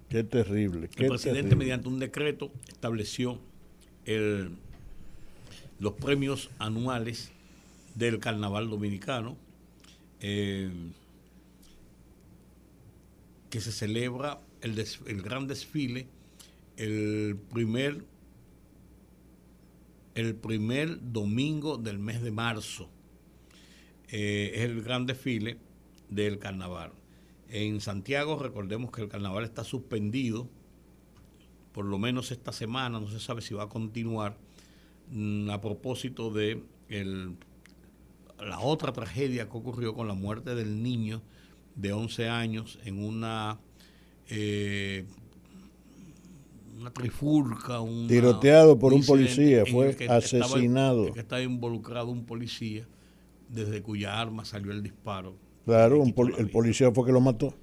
[0.08, 0.88] Qué terrible.
[0.96, 3.38] el presidente, mediante un decreto, estableció
[4.06, 4.50] el,
[5.78, 7.32] los premios anuales
[7.94, 9.36] del carnaval dominicano,
[10.20, 10.70] eh,
[13.50, 16.06] que se celebra el, el gran desfile
[16.76, 18.04] el primer
[20.14, 22.88] el primer domingo del mes de marzo.
[24.08, 25.58] Eh, es el gran desfile
[26.10, 26.92] del carnaval.
[27.48, 30.48] En Santiago recordemos que el carnaval está suspendido,
[31.72, 34.36] por lo menos esta semana, no se sabe si va a continuar,
[35.10, 36.62] mm, a propósito de
[38.38, 41.22] la otra tragedia que ocurrió con la muerte del niño
[41.74, 43.58] de 11 años en una
[44.28, 45.06] eh,
[46.82, 51.06] una trifulca, un tiroteado por un policía, fue asesinado.
[51.06, 52.86] en que estaba involucrado un policía,
[53.48, 55.36] desde cuya arma salió el disparo.
[55.64, 57.54] Claro, el policía fue que lo mató.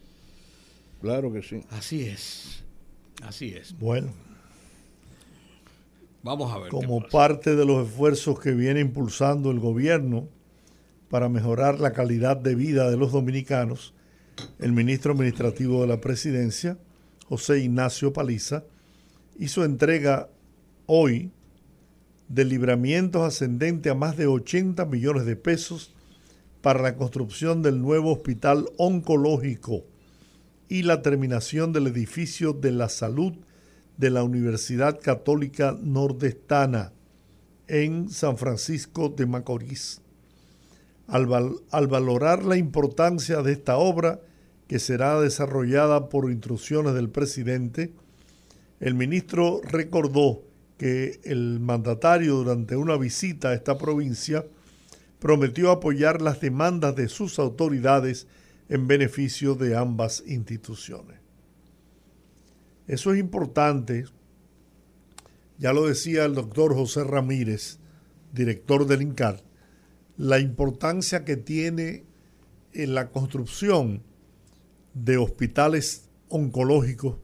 [1.02, 1.62] Claro que sí.
[1.70, 2.64] Así es,
[3.22, 3.78] así es.
[3.78, 4.14] Bueno.
[6.24, 6.70] Vamos a ver.
[6.70, 10.28] Como parte de los esfuerzos que viene impulsando el gobierno
[11.10, 13.94] para mejorar la calidad de vida de los dominicanos,
[14.60, 16.78] el ministro administrativo de la presidencia,
[17.28, 18.64] José Ignacio Paliza,
[19.40, 20.30] hizo entrega
[20.86, 21.32] hoy
[22.28, 25.96] de libramientos ascendente a más de 80 millones de pesos
[26.62, 29.86] para la construcción del nuevo hospital oncológico
[30.68, 33.34] y la terminación del edificio de la salud
[33.98, 36.92] de la Universidad Católica Nordestana
[37.68, 40.02] en San Francisco de Macorís.
[41.08, 41.28] Al,
[41.72, 44.20] al, valorar la importancia de esta obra,
[44.68, 47.94] que será desarrollada por instrucciones del presidente,
[48.80, 50.44] el ministro recordó
[50.78, 54.46] que el mandatario durante una visita a esta provincia
[55.20, 58.28] prometió apoyar las demandas de sus autoridades
[58.70, 61.20] en beneficio de ambas instituciones.
[62.88, 64.06] Eso es importante,
[65.58, 67.80] ya lo decía el doctor José Ramírez,
[68.32, 69.44] director del INCAR,
[70.16, 72.06] la importancia que tiene
[72.74, 74.04] en la construcción
[74.94, 77.18] de hospitales oncológicos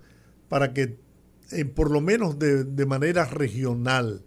[0.50, 0.98] para que
[1.52, 4.24] eh, por lo menos de, manera regional,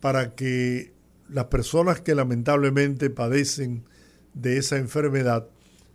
[0.00, 0.92] para que
[1.28, 3.84] las personas que lamentablemente padecen
[4.34, 5.48] de esa enfermedad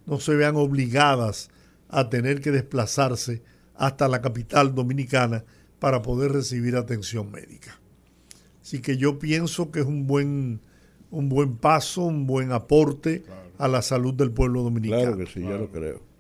[0.06, 1.50] no se vean obligadas
[1.90, 3.42] a tener que desplazarse
[3.76, 5.44] hasta la capital dominicana
[5.80, 7.80] para poder recibir atención médica.
[8.62, 10.62] Así que yo pienso que es un buen,
[11.12, 13.24] un buen paso, un buen aporte
[13.58, 15.02] a la salud del pueblo dominicano.
[15.02, 16.15] Claro que sí, yo lo creo.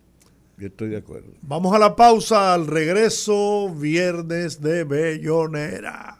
[0.57, 1.33] Yo estoy de acuerdo.
[1.41, 6.19] Vamos a la pausa, al regreso, viernes de Bellonera.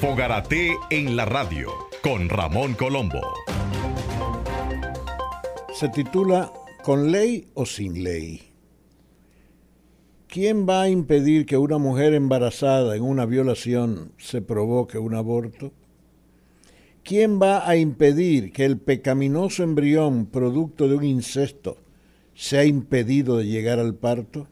[0.00, 1.70] Fogarate en la radio
[2.02, 3.20] con Ramón Colombo.
[5.72, 8.42] Se titula ¿Con ley o sin ley?
[10.28, 15.72] ¿Quién va a impedir que una mujer embarazada en una violación se provoque un aborto?
[17.04, 21.76] ¿Quién va a impedir que el pecaminoso embrión producto de un incesto
[22.34, 24.48] sea impedido de llegar al parto?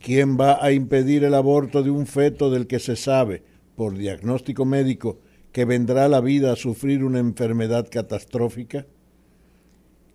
[0.00, 3.42] ¿Quién va a impedir el aborto de un feto del que se sabe,
[3.74, 5.18] por diagnóstico médico,
[5.50, 8.86] que vendrá a la vida a sufrir una enfermedad catastrófica?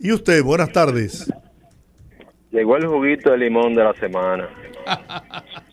[0.00, 0.42] ¿Y usted?
[0.42, 1.32] Buenas tardes.
[2.50, 4.48] Llegó el juguito de limón de la semana.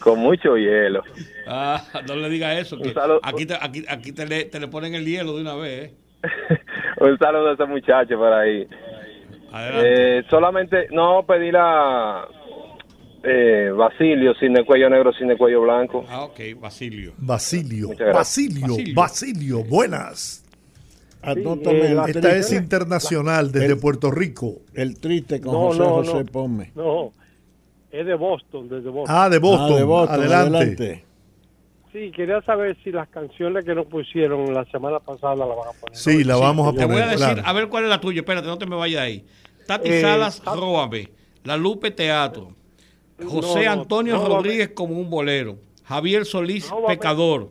[0.00, 1.02] con mucho hielo.
[1.46, 4.94] Ah, no le diga eso, que aquí, te, aquí, aquí te, le, te le ponen
[4.94, 5.90] el hielo de una vez.
[5.90, 5.94] ¿eh?
[7.00, 8.66] Un saludo a ese muchacho por ahí.
[9.52, 12.26] Eh, solamente, no pedí la
[13.22, 16.04] eh, Basilio, sin el cuello negro, sin el cuello blanco.
[16.08, 17.12] Ah, ok, Basilio.
[17.18, 20.44] Basilio, Basilio, Basilio, buenas.
[21.22, 24.62] Eh, esta es internacional desde Puerto Rico.
[24.72, 26.72] El triste con José José Pome.
[26.74, 27.12] No,
[27.90, 29.16] es de Boston, desde Boston.
[29.16, 31.04] Ah, de Boston, ah, adelante.
[31.92, 35.72] Sí, quería saber si las canciones que nos pusieron la semana pasada la van a
[35.72, 35.96] poner.
[35.96, 36.86] Sí, la vamos a poner.
[36.86, 38.20] Te voy a decir, a ver cuál es la tuya.
[38.20, 39.26] Espérate, no te me vayas ahí.
[39.66, 41.08] Tati eh, Salas, Róbame.
[41.42, 42.54] La Lupe Teatro.
[43.26, 45.58] José Antonio Rodríguez como un bolero.
[45.84, 47.50] Javier Solís, Pecador.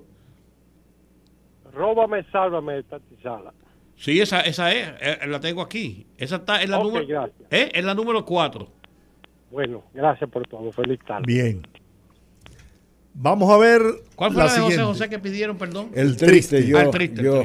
[1.74, 3.54] Róbame, sálvame, Tati Salas.
[3.98, 6.08] Sí, esa, esa es, eh, la tengo aquí.
[6.18, 7.70] Esa está en la número, ¿eh?
[7.74, 8.79] en la número 4.
[9.52, 10.72] Bueno, gracias por todo.
[10.72, 11.24] Feliz tarde.
[11.26, 11.62] Bien.
[13.14, 13.82] Vamos a ver.
[14.16, 15.90] ¿Cuál fue la, de José José que pidieron, perdón?
[15.94, 16.78] El triste, yo.
[16.78, 17.44] Ah, el triste, yo.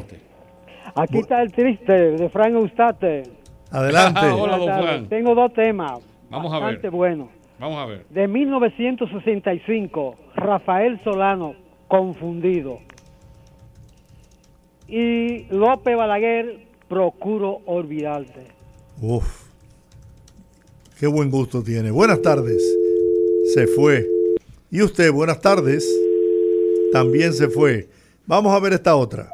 [0.95, 3.25] Aquí está el triste de Frank Eustate.
[3.71, 4.21] Adelante.
[4.31, 5.09] Hola, don Frank.
[5.09, 6.01] Tengo dos temas.
[6.31, 6.65] Vamos a ver.
[6.65, 7.29] Bastante buenos.
[7.59, 8.07] Vamos a ver.
[8.11, 11.55] De 1965, Rafael Solano,
[11.89, 12.81] Confundido.
[14.87, 18.49] Y López Balaguer, Procuro Olvidarte.
[19.01, 19.44] Uf.
[20.99, 21.91] Qué buen gusto tiene.
[21.91, 22.63] Buenas tardes.
[23.53, 24.09] Se fue.
[24.71, 25.89] Y usted, buenas tardes.
[26.93, 27.89] También se fue.
[28.27, 29.31] Vamos a ver esta otra.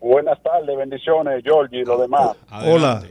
[0.00, 2.36] Buenas tardes, bendiciones, Georgie y los demás.
[2.64, 3.02] Hola.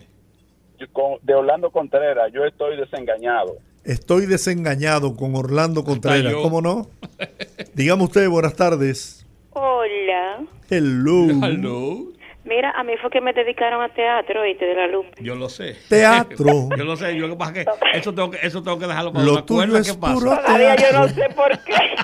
[1.24, 3.58] De Orlando Contreras, yo estoy desengañado.
[3.84, 6.88] Estoy desengañado con Orlando Contreras, ¿cómo no?
[7.74, 9.26] Dígame usted, buenas tardes.
[9.52, 10.46] Hola.
[10.70, 11.28] Hello.
[11.44, 12.12] Hello.
[12.46, 14.66] Mira, a mí fue que me dedicaron a teatro, ¿viste?
[14.66, 15.08] De la luz.
[15.20, 15.76] Yo lo sé.
[15.90, 16.70] Teatro.
[16.78, 17.18] yo lo sé.
[17.18, 19.98] Yo lo que eso tengo que, eso tengo que dejarlo para lo tuyo es qué
[19.98, 20.20] pasa.
[20.20, 21.74] Todavía yo no sé por qué.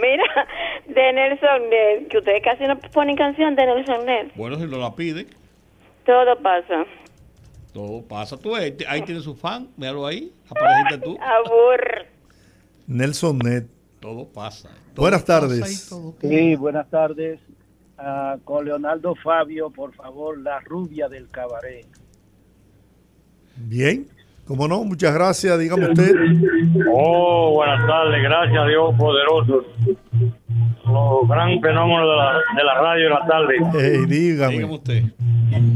[0.00, 0.24] Mira,
[0.86, 4.32] de Nelson Ned, que ustedes casi no ponen canción de Nelson Ned.
[4.34, 5.28] Bueno, si no la piden.
[6.04, 6.84] Todo pasa.
[7.72, 8.36] Todo pasa.
[8.38, 10.32] Tú ahí, ahí tienes su fan, míralo ahí.
[10.48, 11.16] Apareciste tú.
[11.20, 12.06] Abur.
[12.88, 13.66] Nelson Ned.
[14.00, 14.70] Todo pasa.
[15.00, 15.90] Buenas tardes.
[16.20, 17.40] sí, buenas tardes.
[17.98, 21.86] Ah, con Leonardo Fabio, por favor, la rubia del cabaret.
[23.56, 24.06] Bien,
[24.46, 26.14] como no, muchas gracias, dígame usted.
[26.92, 29.64] Oh, buenas tardes, gracias Dios poderoso.
[30.86, 34.06] Oh, gran fenómeno de la, de la radio de la tarde.
[34.06, 34.54] dígame.
[34.54, 35.02] dígame usted.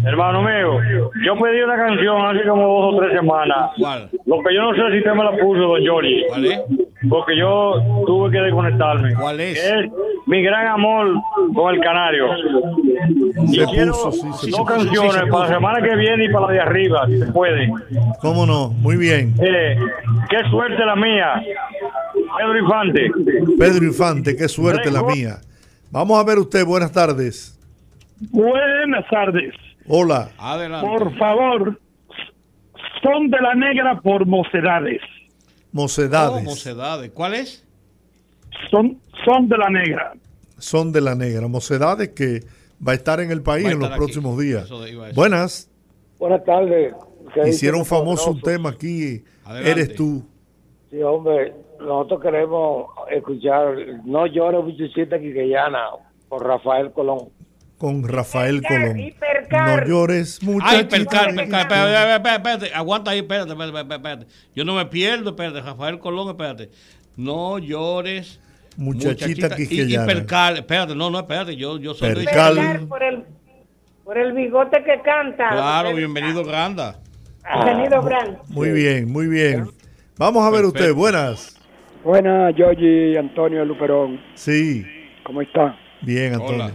[0.05, 0.79] Hermano mío,
[1.25, 3.71] yo pedí una canción hace como dos o tres semanas.
[3.79, 4.09] ¿Cuál?
[4.27, 6.23] Lo que yo no sé si usted me la puso, don Johnny.
[6.29, 6.61] ¿Cuál es?
[7.09, 9.15] Porque yo tuve que desconectarme.
[9.15, 9.63] ¿Cuál es?
[9.63, 9.91] Es
[10.27, 11.15] mi gran amor
[11.55, 12.29] con el canario.
[13.47, 16.53] Se y quiero puso, sí, dos canciones para la semana que viene y para la
[16.53, 17.69] de arriba, si se puede.
[18.21, 18.69] ¿Cómo no?
[18.69, 19.35] Muy bien.
[19.41, 19.77] Eh,
[20.31, 21.43] qué suerte la mía.
[22.37, 23.11] Pedro Infante.
[23.59, 25.41] Pedro Infante, qué suerte la mía.
[25.91, 27.59] Vamos a ver usted, buenas tardes.
[28.31, 29.55] Buenas tardes.
[29.87, 30.31] Hola.
[30.39, 30.89] Adelante.
[30.89, 31.81] Por favor,
[33.03, 35.01] son de la negra por mocedades.
[35.73, 36.43] Mocedades.
[36.47, 37.11] Oh, mocedades.
[37.11, 37.67] ¿Cuál es?
[38.71, 40.15] Son, son de la negra.
[40.59, 41.49] Son de la negra.
[41.49, 42.41] Mocedades que
[42.87, 44.71] va a estar en el país en los próximos días.
[45.15, 45.71] Buenas.
[46.19, 46.95] Buenas tardes.
[47.47, 49.25] Hicieron famoso un tema aquí.
[49.65, 50.25] Eres tú.
[50.91, 51.53] Sí, hombre.
[51.85, 55.91] Nosotros queremos escuchar No llores, muchachita quillana
[56.29, 57.29] por Rafael Colón
[57.85, 58.97] con Rafael Colón.
[59.51, 60.97] No llores, muchachita.
[60.97, 66.31] Ay, espérate, espérate, aguanta ahí, espérate, espérate, espérate, Yo no me pierdo, espérate, Rafael Colón,
[66.31, 66.71] espérate.
[67.17, 68.41] No llores,
[68.79, 72.87] muchachita, muchachita y, y percal, espérate, no, no, espérate, yo, yo soy percal.
[72.89, 73.25] Por el,
[74.03, 75.51] por el bigote que canta.
[75.51, 77.01] Claro, bienvenido, Granda.
[77.53, 78.41] Bienvenido, Granda.
[78.49, 79.69] Muy bien, muy bien.
[80.17, 81.61] Vamos a ver usted, buenas.
[82.05, 84.21] Buenas, Yogi Antonio Luperón.
[84.35, 84.85] Sí.
[85.23, 85.75] ¿Cómo está?
[86.03, 86.67] Bien, Antonio.
[86.67, 86.73] Hola.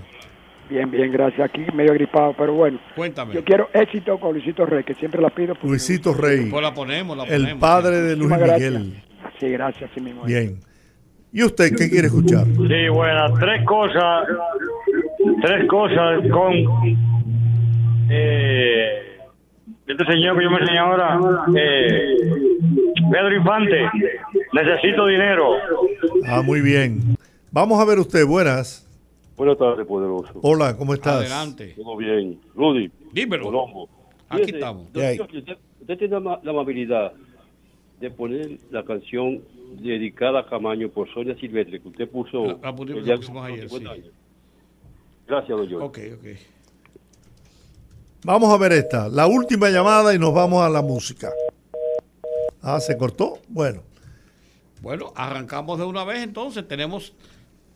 [0.70, 1.42] Bien, bien, gracias.
[1.42, 2.80] Aquí medio gripado, pero bueno.
[2.96, 3.36] Cuéntame.
[3.36, 5.56] Yo quiero éxito con Luisito Rey, que siempre la pido.
[5.62, 6.48] Luisito Rey.
[6.50, 7.50] Pues la ponemos, la ponemos.
[7.52, 9.04] El padre de Luis Miguel.
[9.40, 10.24] Sí, gracias, sí mismo.
[10.24, 10.60] Bien.
[11.32, 12.46] ¿Y usted qué quiere escuchar?
[12.46, 14.28] Sí, bueno, tres cosas,
[15.44, 16.54] tres cosas con
[18.10, 19.20] eh,
[19.86, 21.20] este señor que yo me enseñé ahora,
[21.56, 22.16] eh,
[23.12, 23.76] Pedro Infante,
[24.54, 25.52] necesito dinero.
[26.28, 27.16] Ah, muy bien.
[27.52, 28.86] Vamos a ver usted, buenas.
[29.36, 30.34] Buenas tardes, poderoso.
[30.42, 31.16] Hola, ¿cómo estás?
[31.18, 31.74] Adelante.
[31.76, 32.40] Todo bien.
[32.56, 32.92] Rudy.
[33.14, 33.46] Dímelo.
[33.46, 33.90] Colombo.
[34.30, 34.84] Aquí Fíjese, estamos.
[34.88, 37.14] usted, usted tiene la, la amabilidad
[38.00, 39.42] de poner la canción
[39.82, 42.46] dedicada a Camaño por Sonia Silvestre que usted puso.
[42.46, 43.88] La- la pusimos- la ayer, 50 sí.
[44.02, 44.14] años.
[45.28, 45.86] Gracias, don George.
[45.86, 46.28] Ok, ok.
[48.26, 51.30] Vamos a ver esta, la última llamada y nos vamos a la música.
[52.62, 53.40] Ah, ¿se cortó?
[53.48, 53.84] Bueno,
[54.82, 56.68] Bueno, arrancamos de una vez entonces.
[56.68, 57.14] Tenemos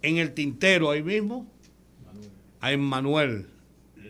[0.01, 1.45] en el tintero ahí mismo
[2.61, 3.49] a Emmanuel,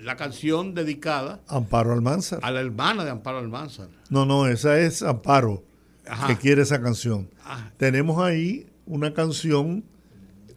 [0.03, 2.39] la canción dedicada Amparo Almanzar.
[2.43, 3.87] a la hermana de Amparo Almanzar.
[4.09, 5.63] No, no, esa es Amparo
[6.07, 6.27] Ajá.
[6.27, 7.29] que quiere esa canción.
[7.77, 9.83] Tenemos ahí una canción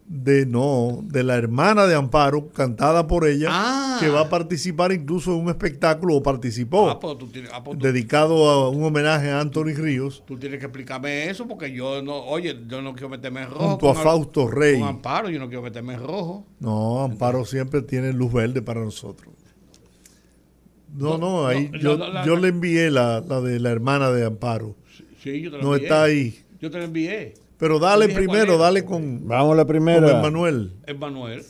[0.09, 3.97] de no, de la hermana de Amparo, cantada por ella, Ah.
[3.99, 7.79] que va a participar incluso en un espectáculo o participó, Ah, pues tienes, ah, pues
[7.81, 10.23] dedicado a un homenaje a Anthony Ríos.
[10.25, 13.69] tú tienes que explicarme eso porque yo no, oye, yo no quiero meterme en rojo.
[13.71, 14.79] Junto a Fausto Rey.
[14.79, 16.47] Con Amparo, yo no quiero meterme en rojo.
[16.61, 19.35] No, Amparo siempre tiene luz verde para nosotros.
[20.97, 23.71] No, no, No, ahí no, yo, la- yo la- le envié la, la de la
[23.71, 24.77] hermana de Amparo.
[25.23, 25.87] Sí, yo te lo No envié.
[25.89, 26.39] está ahí.
[26.61, 27.35] Yo te lo envié.
[27.59, 30.19] Pero dale primero, dale con, Vamos a la con primera.
[30.19, 30.73] Emmanuel.
[30.87, 31.43] Emmanuel.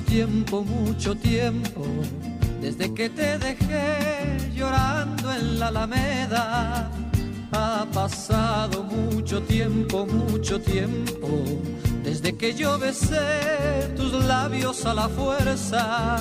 [0.00, 1.84] Tiempo, mucho tiempo,
[2.60, 6.90] desde que te dejé llorando en la alameda.
[7.52, 11.44] Ha pasado mucho tiempo, mucho tiempo,
[12.02, 16.18] desde que yo besé tus labios a la fuerza.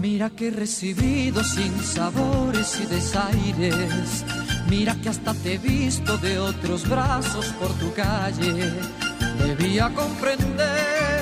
[0.00, 4.24] Mira que he recibido sin sabores y desaires.
[4.68, 8.72] Mira que hasta te he visto de otros brazos por tu calle.
[9.38, 11.21] Debía comprender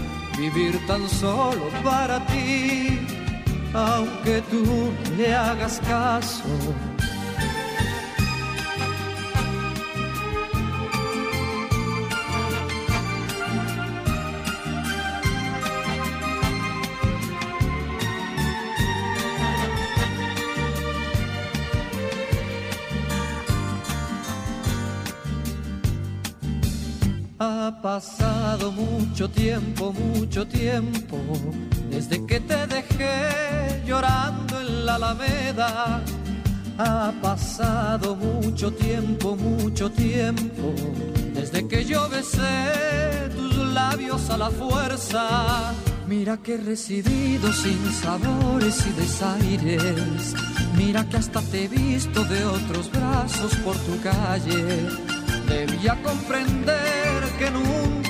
[0.37, 2.99] vivir tan solo para ti,
[3.73, 6.45] aunque tú le hagas caso.
[28.57, 31.17] Mucho tiempo, mucho tiempo,
[31.89, 36.01] desde que te dejé llorando en la alameda.
[36.77, 40.73] Ha pasado mucho tiempo, mucho tiempo,
[41.33, 45.73] desde que yo besé tus labios a la fuerza.
[46.07, 50.35] Mira que he recibido sin sabores y desaires.
[50.75, 54.89] Mira que hasta te he visto de otros brazos por tu calle.
[55.47, 58.00] Debía comprender que nunca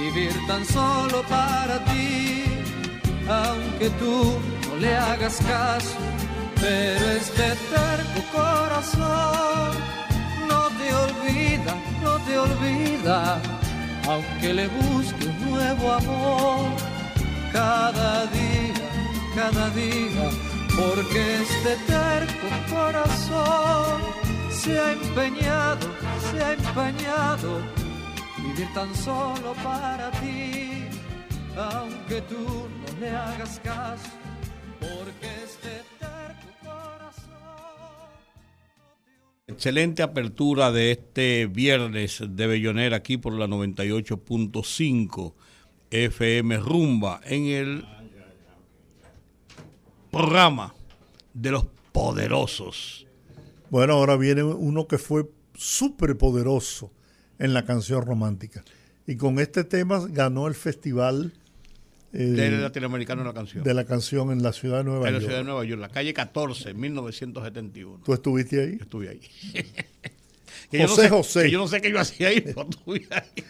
[0.00, 2.44] vivir tan solo para ti,
[3.28, 4.38] aunque tú
[4.68, 5.96] no le hagas caso,
[6.60, 9.72] pero este terco corazón.
[10.48, 11.72] No te olvida,
[12.02, 13.40] no te olvida,
[14.08, 16.60] aunque le busque un nuevo amor.
[17.52, 18.86] Cada día,
[19.34, 20.26] cada día,
[20.78, 24.00] porque este terco corazón.
[24.50, 25.86] Se ha empeñado,
[26.30, 27.79] se ha empeñado
[28.60, 30.84] vivir tan solo para ti,
[31.56, 34.10] aunque tú no le hagas caso,
[34.78, 37.32] porque este terco corazón.
[39.46, 45.34] Excelente apertura de este viernes de Bellonera aquí por la 98.5
[45.90, 47.84] FM Rumba en el
[50.10, 50.74] programa
[51.32, 53.06] de los poderosos.
[53.70, 56.90] Bueno, ahora viene uno que fue súper poderoso
[57.40, 58.62] en la canción romántica.
[59.06, 61.32] Y con este tema ganó el festival
[62.12, 63.64] eh, del latinoamericano de la canción.
[63.64, 65.08] De la canción en la ciudad de Nueva York.
[65.08, 68.02] En la ciudad de Nueva York, la calle 14, 1971.
[68.04, 68.78] ¿Tú estuviste ahí?
[68.80, 69.20] Estuve ahí.
[70.86, 71.50] José José.
[71.50, 73.44] yo no sé qué yo hacía ahí, pero estuve ahí.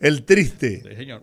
[0.00, 0.82] El triste.
[0.82, 1.22] Sí, señor.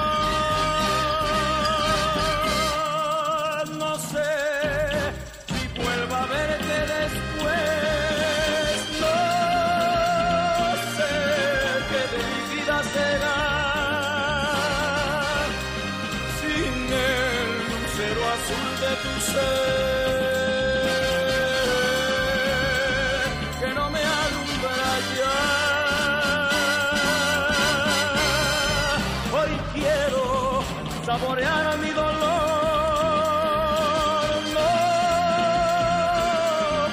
[23.59, 24.83] que no me alumbra
[25.19, 25.37] ya.
[29.37, 30.25] Hoy quiero
[31.05, 32.41] saborear mi dolor.
[34.55, 34.69] No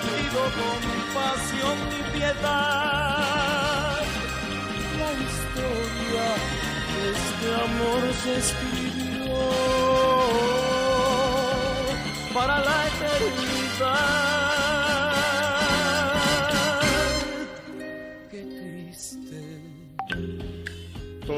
[0.05, 3.99] pido compasión ni piedad.
[4.99, 6.26] La historia
[6.95, 8.32] de este amor se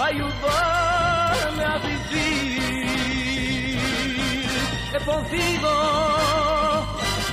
[0.00, 2.54] ayudarme a vivir
[4.92, 5.72] he podido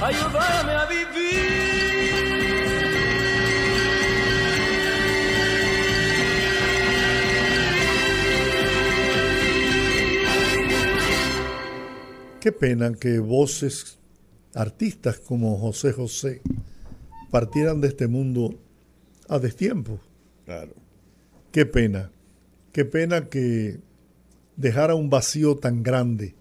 [0.01, 2.70] ayudarme a vivir.
[12.41, 13.99] Qué pena que voces,
[14.55, 16.41] artistas como José José,
[17.29, 18.55] partieran de este mundo
[19.29, 19.99] a destiempo.
[20.45, 20.73] Claro.
[21.51, 22.09] Qué pena.
[22.71, 23.77] Qué pena que
[24.55, 26.33] dejara un vacío tan grande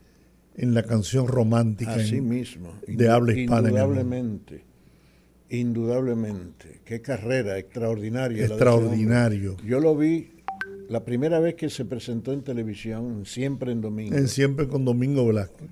[0.56, 2.72] en la canción romántica Así mismo.
[2.86, 3.68] de habla hispana.
[3.68, 4.64] Indudablemente.
[5.50, 6.80] Indudablemente.
[6.82, 8.46] Qué carrera extraordinaria.
[8.46, 9.58] Extraordinario.
[9.66, 10.30] Yo lo vi
[10.88, 14.16] la primera vez que se presentó en televisión, siempre en domingo.
[14.16, 15.68] En siempre con Domingo Velázquez.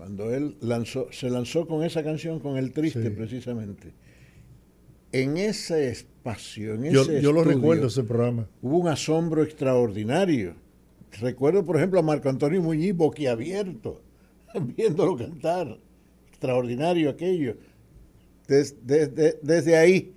[0.00, 3.92] Cuando él lanzó, se lanzó con esa canción, con El Triste, precisamente.
[5.12, 8.48] En ese espacio, en yo, ese Yo lo recuerdo ese programa.
[8.62, 10.54] Hubo un asombro extraordinario.
[11.20, 14.00] Recuerdo, por ejemplo, a Marco Antonio Muñiz boquiabierto,
[14.74, 15.78] viéndolo cantar.
[16.30, 17.58] Extraordinario aquello.
[18.48, 20.14] Desde, desde ahí,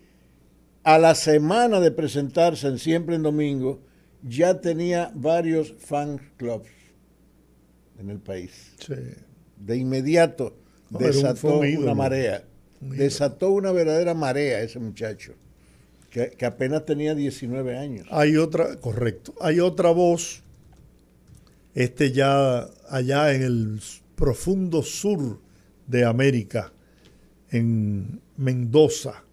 [0.84, 3.82] a la semana de presentarse en Siempre en Domingo,
[4.22, 6.70] ya tenía varios fan clubs
[8.00, 8.76] en el país.
[8.80, 8.94] Sí.
[9.66, 10.55] De inmediato
[10.89, 12.43] desató una marea.
[12.82, 15.34] Desató una verdadera marea ese muchacho,
[16.09, 18.07] que, que, apenas tenía 19 años.
[18.11, 20.43] Hay otra, correcto, hay otra voz,
[21.74, 23.82] este ya allá en el
[24.16, 25.39] profundo sur
[25.88, 26.74] de América,
[27.49, 29.24] en Mendoza,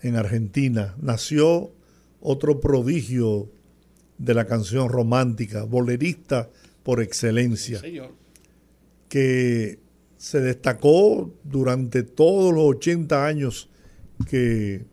[0.00, 1.70] en Argentina, nació
[2.20, 3.48] otro prodigio
[4.18, 6.50] de la canción romántica, bolerista
[6.82, 7.80] por excelencia,
[9.12, 9.78] que
[10.16, 13.68] se destacó durante todos los 80 años
[14.26, 14.86] que,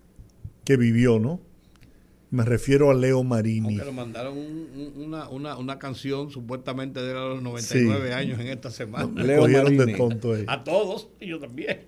[0.65, 1.39] que vivió, ¿no?
[2.29, 3.69] Me refiero a Leo Marini.
[3.69, 4.37] Aunque le mandaron
[4.97, 9.23] una, canción supuestamente de los 99 años en esta semana.
[9.23, 10.43] Leo de tonto ahí.
[10.49, 11.79] A todos, y yo también.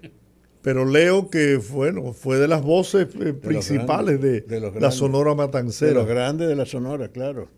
[0.62, 5.92] Pero Leo, que bueno, fue de las voces eh, principales de, la Sonora Matancera.
[5.92, 7.50] De los grandes de la Sonora, claro.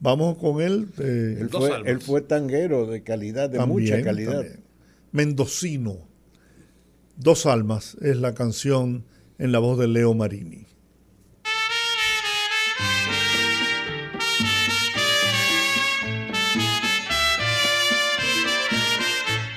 [0.00, 0.88] Vamos con él.
[0.98, 4.44] Eh, él, fue, él, fue, tanguero de calidad, de mucha calidad.
[5.10, 6.08] Mendocino.
[7.16, 9.04] Dos almas es la canción
[9.38, 10.66] en la voz de Leo Marini.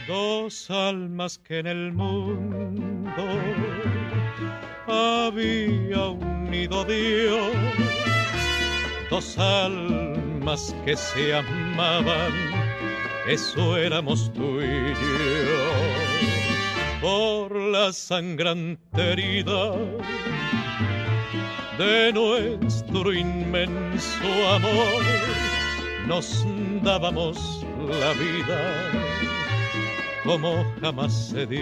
[0.07, 3.11] Dos almas que en el mundo
[4.87, 7.51] había unido Dios.
[9.11, 10.30] Dos almas
[10.85, 12.31] que se amaban
[13.27, 15.63] eso éramos tú y yo.
[17.01, 19.75] Por la sangrante herida
[21.77, 25.03] de nuestro inmenso amor,
[26.07, 26.45] nos
[26.81, 28.91] dábamos la vida
[30.23, 31.61] como jamás se dio.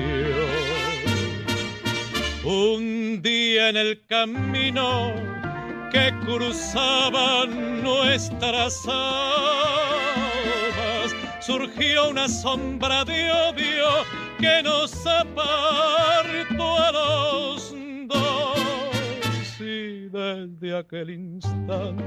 [2.45, 5.38] Un día en el camino
[5.91, 8.85] que cruzaban nuestras
[11.41, 13.87] surgió una sombra de odio
[14.39, 17.73] que nos apartó a los
[18.07, 19.59] dos.
[19.59, 22.03] Y desde aquel instante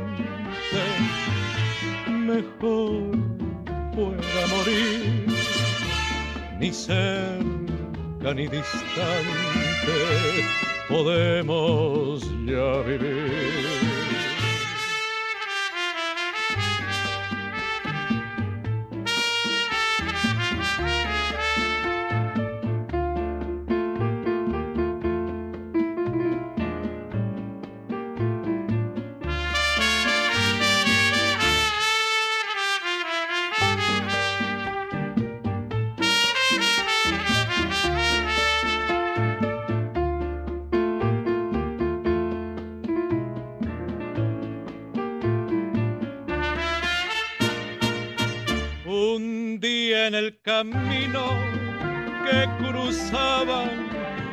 [2.08, 3.10] mejor
[3.94, 5.26] pueda morir
[6.60, 9.92] ni cerca ni distante
[10.92, 13.91] podemos ya vivir
[50.62, 51.26] camino
[52.24, 53.88] que cruzaban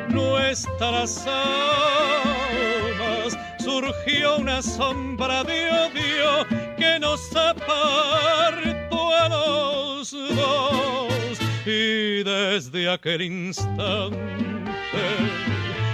[0.09, 3.35] nuestras almas.
[3.57, 6.45] Surgió una sombra de odio
[6.77, 11.39] que nos apartó a los dos.
[11.65, 14.19] Y desde aquel instante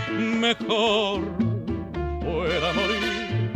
[0.09, 1.21] mejor
[2.21, 3.51] fuera morir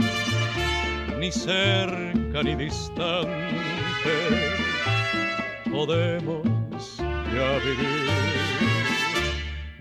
[1.19, 3.59] ni cerca ni distante
[5.71, 6.58] podemos
[7.33, 8.09] ya vivir,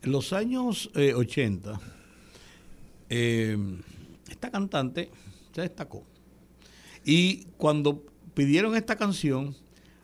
[0.02, 1.76] En los años 80, eh,
[3.10, 3.58] eh,
[4.28, 5.10] esta cantante
[5.52, 6.04] se destacó.
[7.04, 9.56] Y cuando pidieron esta canción,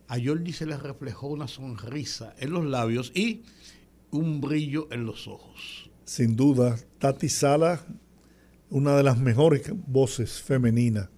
[0.08, 3.42] a Jordi se le reflejó una sonrisa en los labios y
[4.12, 5.90] un brillo en los ojos.
[6.04, 7.84] Sin duda, Tati Sala,
[8.70, 11.08] una de las mejores voces femeninas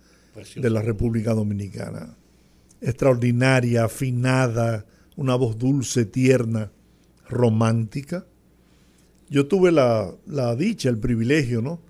[0.56, 2.16] de la República Dominicana.
[2.80, 4.86] Extraordinaria, afinada,
[5.16, 6.70] una voz dulce, tierna,
[7.28, 8.26] romántica.
[9.28, 11.80] Yo tuve la, la dicha, el privilegio, ¿no?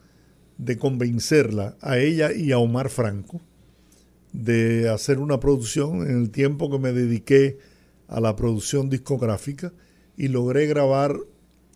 [0.56, 3.40] De convencerla a ella y a Omar Franco
[4.32, 7.58] de hacer una producción en el tiempo que me dediqué
[8.08, 9.72] a la producción discográfica
[10.16, 11.16] y logré grabar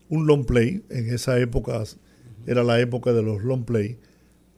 [0.08, 1.82] un long play, en esa época
[2.46, 3.98] era la época de los long play,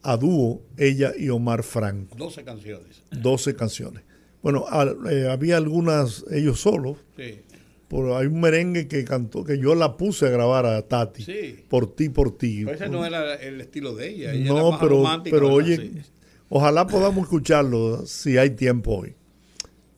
[0.02, 2.16] a dúo ella y Omar Franco.
[2.16, 3.02] 12 canciones.
[3.10, 4.02] 12 canciones.
[4.42, 4.64] Bueno,
[5.10, 6.98] eh, había algunas ellos solos.
[7.16, 7.40] Sí.
[7.88, 11.24] Pero hay un merengue que cantó, que yo la puse a grabar a Tati.
[11.24, 11.64] Sí.
[11.68, 12.64] Por ti, por ti.
[12.70, 14.32] ese no era el estilo de ella.
[14.32, 16.04] ella no, pero, pero oye,
[16.52, 19.14] Ojalá podamos escucharlo si hay tiempo hoy.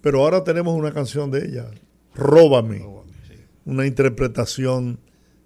[0.03, 1.70] Pero ahora tenemos una canción de ella,
[2.14, 2.85] Róbame,
[3.65, 4.99] una interpretación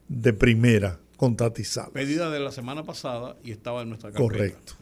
[0.08, 1.62] de primera con Tati.
[1.92, 4.32] Pedida de la semana pasada y estaba en nuestra carpeta.
[4.32, 4.74] Correcto.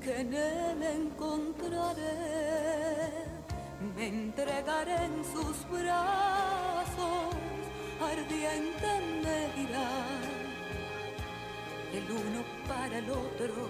[0.00, 2.02] Que en él encontraré,
[3.96, 7.34] me entregaré en sus brazos,
[8.00, 8.88] ardiente
[9.22, 9.90] me dirá,
[11.92, 13.68] el uno para el otro,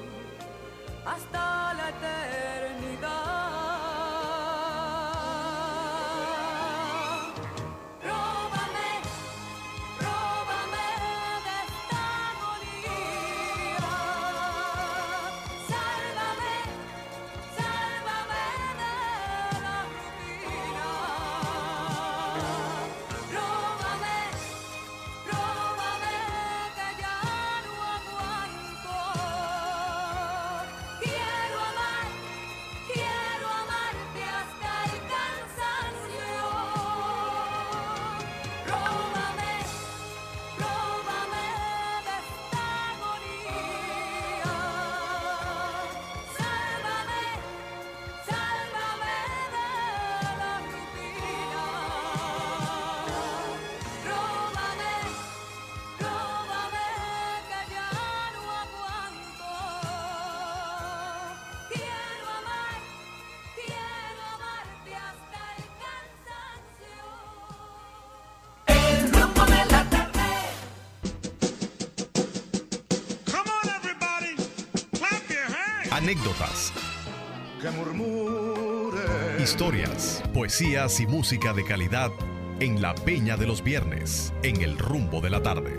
[1.05, 3.52] hasta la eternidad.
[76.13, 76.75] Anécdotas,
[79.41, 82.11] historias, poesías y música de calidad
[82.61, 85.73] en la Peña de los Viernes, en el rumbo de la tarde.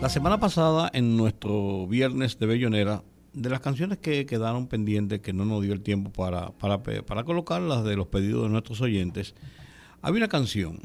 [0.00, 5.32] La semana pasada, en nuestro Viernes de Bellonera, de las canciones que quedaron pendientes, que
[5.32, 9.36] no nos dio el tiempo para, para, para colocarlas de los pedidos de nuestros oyentes,
[10.02, 10.80] había una canción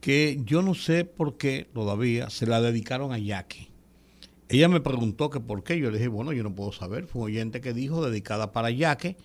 [0.00, 3.67] que yo no sé por qué todavía se la dedicaron a Jackie.
[4.48, 5.78] Ella me preguntó que por qué.
[5.78, 7.06] Yo le dije, bueno, yo no puedo saber.
[7.06, 9.16] Fue un oyente que dijo dedicada para Yaque.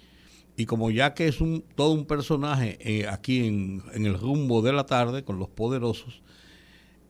[0.57, 4.85] Y como Yaque es un, todo un personaje eh, aquí en, el rumbo de la
[4.85, 6.21] tarde con los poderosos,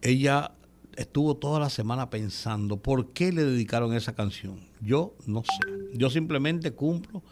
[0.02, 0.52] ella
[0.96, 4.60] estuvo toda la semana pensando por qué le dedicaron esa canción.
[4.80, 5.98] Yo no sé.
[5.98, 7.24] Yo simplemente cumplo.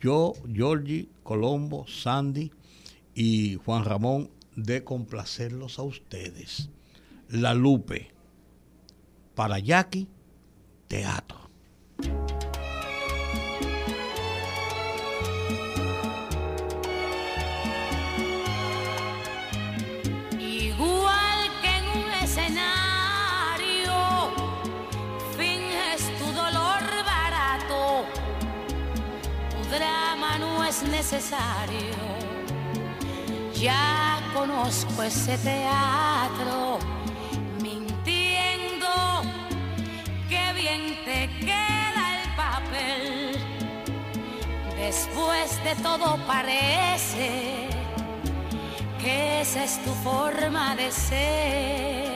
[0.00, 2.50] Yo, Georgie, Colombo, Sandy
[3.14, 6.68] y Juan Ramón de complacerlos a ustedes.
[7.28, 8.10] La Lupe
[9.34, 10.08] para Jackie
[10.88, 11.38] teatro.
[20.38, 23.94] Igual que en un escenario,
[25.36, 28.04] finges tu dolor barato,
[29.50, 31.96] tu drama no es necesario.
[33.54, 36.95] Ya conozco ese teatro
[41.04, 43.36] te queda el papel.
[44.76, 47.68] Después de todo parece
[49.00, 52.15] que esa es tu forma de ser.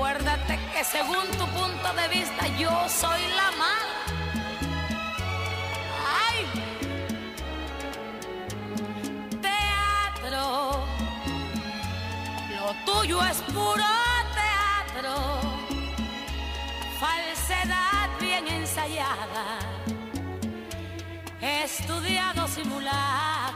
[0.00, 3.98] Acuérdate que según tu punto de vista yo soy la mala.
[6.24, 6.38] ¡Ay!
[9.42, 10.86] Teatro,
[12.48, 13.84] lo tuyo es puro
[14.40, 15.14] teatro,
[16.98, 19.58] falsedad bien ensayada,
[21.42, 23.49] estudiado simulacro.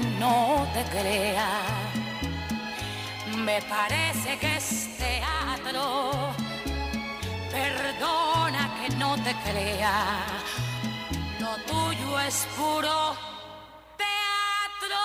[0.00, 1.50] No te crea,
[3.44, 6.32] me parece que es teatro.
[7.50, 10.24] Perdona que no te crea,
[11.40, 13.14] lo tuyo es puro
[13.98, 14.96] teatro.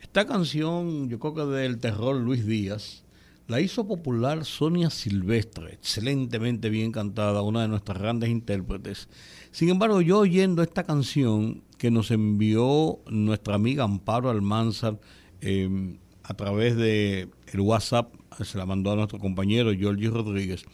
[0.00, 3.05] Esta canción, yo creo que del terror Luis Díaz,
[3.48, 9.08] la hizo popular Sonia Silvestre, excelentemente bien cantada, una de nuestras grandes intérpretes.
[9.52, 14.98] Sin embargo, yo oyendo esta canción que nos envió nuestra amiga Amparo Almanzar
[15.40, 20.64] eh, a través de el WhatsApp, se la mandó a nuestro compañero Giorgi Rodríguez,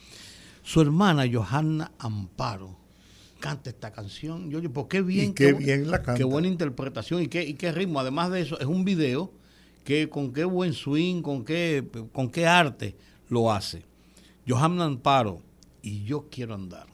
[0.63, 2.79] su hermana Johanna Amparo
[3.41, 4.49] canta esta canción.
[4.51, 5.31] Yo digo, ¿por qué bien?
[5.31, 6.15] Y qué bien la canta.
[6.15, 8.01] Qué buena interpretación y qué, y qué ritmo.
[8.01, 9.33] Además de eso, es un video
[9.85, 12.97] que con qué buen swing, con qué, con qué arte
[13.29, 13.85] lo hace.
[14.47, 15.41] Johanna Amparo
[15.83, 16.87] y yo quiero andar.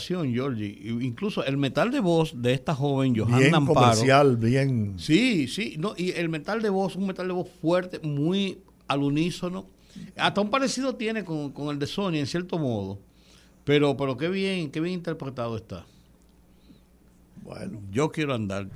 [0.00, 0.78] Georgie.
[1.00, 3.80] Incluso el metal de voz de esta joven, Johanna bien Amparo.
[3.80, 4.94] comercial, bien.
[4.98, 5.76] Sí, sí.
[5.78, 9.66] No, y el metal de voz, un metal de voz fuerte, muy al unísono.
[10.16, 12.98] Hasta un parecido tiene con, con el de Sony, en cierto modo.
[13.64, 15.84] Pero, pero qué bien, qué bien interpretado está.
[17.42, 17.80] Bueno.
[17.90, 18.68] Yo quiero andar.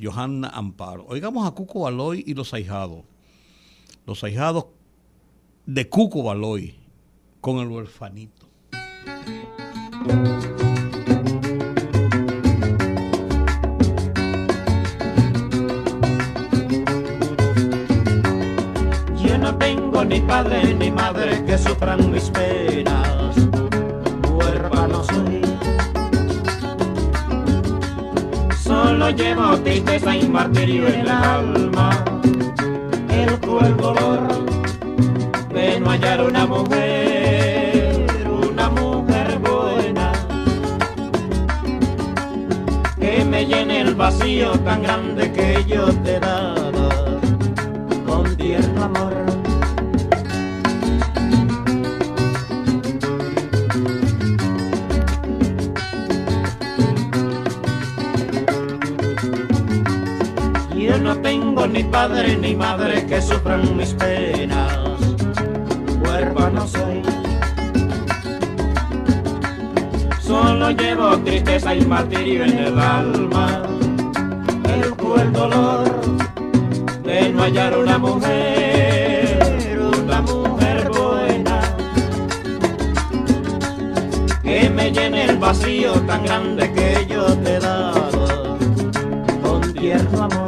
[0.00, 1.04] Johanna Amparo.
[1.08, 3.02] Oigamos a Cuco Baloy y los ahijados.
[4.06, 4.66] Los ahijados
[5.66, 6.74] de Cuco Baloy
[7.40, 8.48] con el huerfanito.
[20.26, 23.36] Padre ni madre que sufran mis penas,
[24.30, 25.42] huérfano soy.
[28.62, 31.90] Solo llevo tristeza y martirio en el alma,
[33.10, 34.28] el cruel dolor
[35.52, 38.06] de no hallar una mujer,
[38.50, 40.12] una mujer buena,
[42.98, 46.21] que me llene el vacío tan grande que yo te
[61.72, 64.98] ni padre ni madre que sufran mis penas,
[66.04, 67.02] huérfano soy.
[70.20, 73.62] Solo llevo tristeza y martirio en el alma,
[74.64, 75.90] el cruel dolor
[77.04, 81.60] de no hallar una mujer, una mujer buena,
[84.42, 88.58] que me llene el vacío tan grande que yo te he dado
[89.42, 90.41] con tierno amor.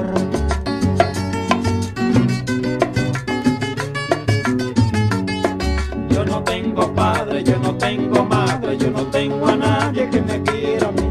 [7.84, 11.10] Tengo madre, yo no tengo a nadie que me quiera a mí.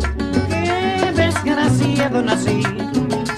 [0.50, 2.64] Qué desgraciado nací,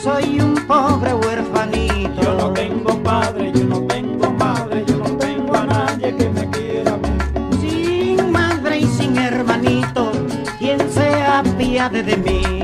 [0.02, 2.22] soy un pobre huerfanito.
[2.22, 6.50] Yo no tengo padre, yo no tengo madre, yo no tengo a nadie que me
[6.50, 7.14] quiera a mí.
[7.60, 10.12] Sin madre y sin hermanito,
[10.58, 12.55] quien se apiade de mí.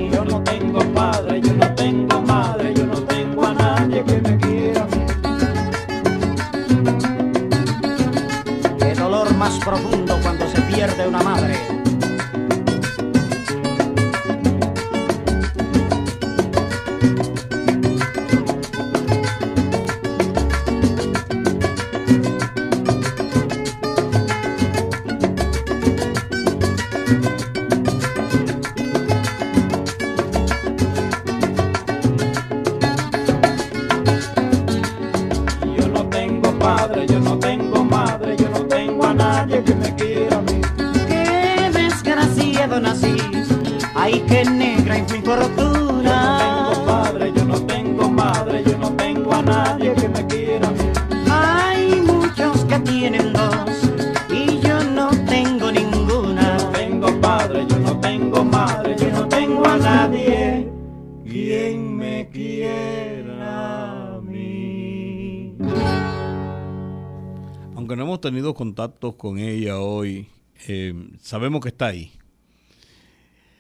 [68.82, 70.28] Contactos con ella hoy,
[70.68, 72.12] eh, sabemos que está ahí.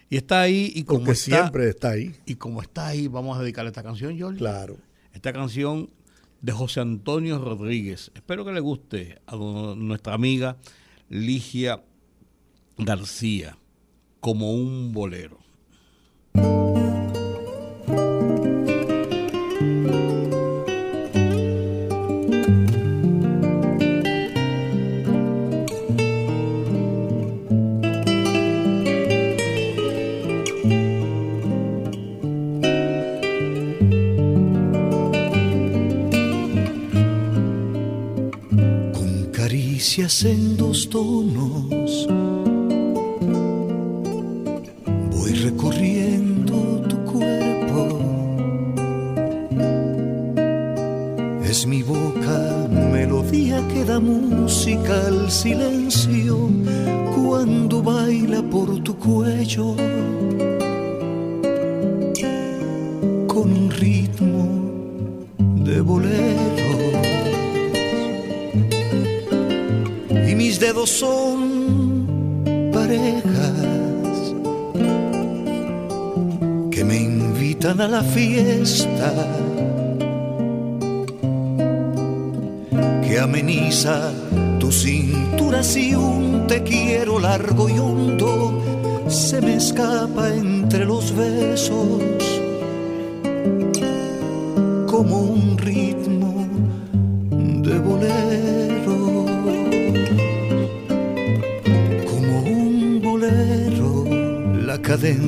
[0.09, 2.15] Y está ahí y como Porque está, siempre está ahí.
[2.26, 4.39] Y como está ahí, vamos a dedicarle esta canción, Jorge.
[4.39, 4.78] Claro.
[5.13, 5.89] Esta canción
[6.41, 8.11] de José Antonio Rodríguez.
[8.15, 10.57] Espero que le guste a nuestra amiga
[11.07, 11.84] Ligia
[12.78, 13.57] García,
[14.22, 15.38] como un bolero.
[40.02, 42.08] Caricias en dos tonos.
[45.12, 47.99] Voy recorriendo tu cuerpo.
[51.43, 56.49] Es mi boca melodía que da música al silencio
[57.16, 59.76] cuando baila por tu cuello
[70.86, 73.53] son parejas
[76.71, 79.13] que me invitan a la fiesta
[83.03, 84.11] que ameniza
[84.59, 88.61] tu cintura si un te quiero largo y hondo
[89.07, 92.41] se me escapa entre los besos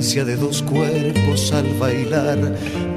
[0.03, 2.37] de dos cuerpos al bailar,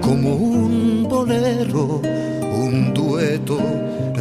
[0.01, 3.59] como un bolero, un dueto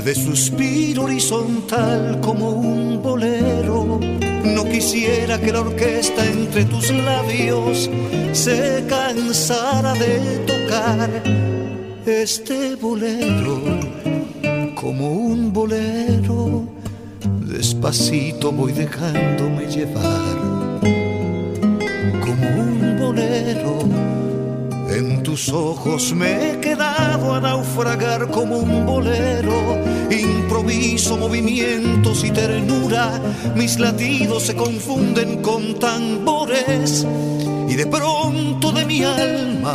[0.03, 3.99] de suspiro horizontal como un bolero.
[4.43, 7.89] No quisiera que la orquesta entre tus labios
[8.33, 11.09] se cansara de tocar
[12.05, 13.61] este bolero
[14.75, 16.67] como un bolero.
[17.47, 20.64] Despacito voy dejándome llevar
[25.75, 29.53] ojos me he quedado a naufragar como un bolero.
[30.09, 33.21] Improviso movimientos y ternura.
[33.55, 37.05] Mis latidos se confunden con tambores.
[37.67, 39.73] Y de pronto de mi alma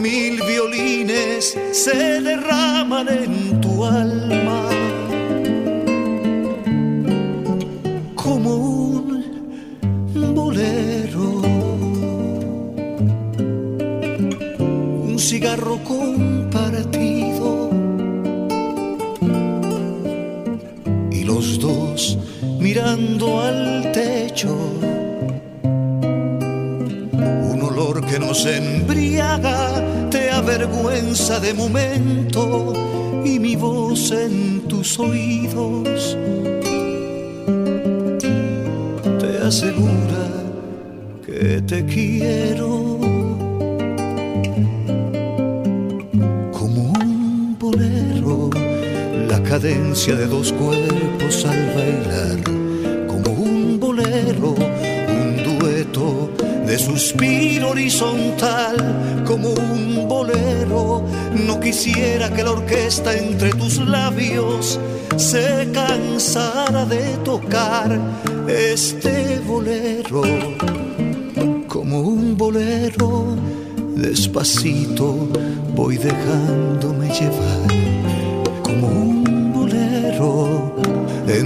[0.00, 4.37] mil violines se derraman en tu alma.
[50.06, 52.40] De dos cuerpos al bailar.
[53.08, 56.30] Como un bolero, un dueto
[56.64, 59.24] de suspiro horizontal.
[59.26, 61.04] Como un bolero,
[61.44, 64.78] no quisiera que la orquesta entre tus labios
[65.16, 67.98] se cansara de tocar
[68.46, 70.22] este bolero.
[71.66, 73.36] Como un bolero,
[73.96, 75.28] despacito
[75.74, 77.77] voy dejándome llevar.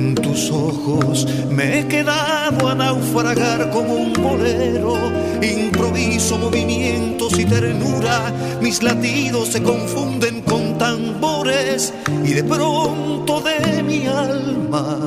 [0.02, 1.26] En tus ojos.
[1.50, 4.96] Me he quedado a naufragar como un bolero.
[5.40, 11.92] Improviso movimientos y ternura, mis latidos se confunden con tambores.
[12.24, 15.04] Y de pronto de mi alma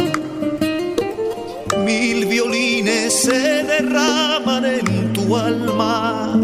[1.85, 6.41] mil violines se derraman en tu alma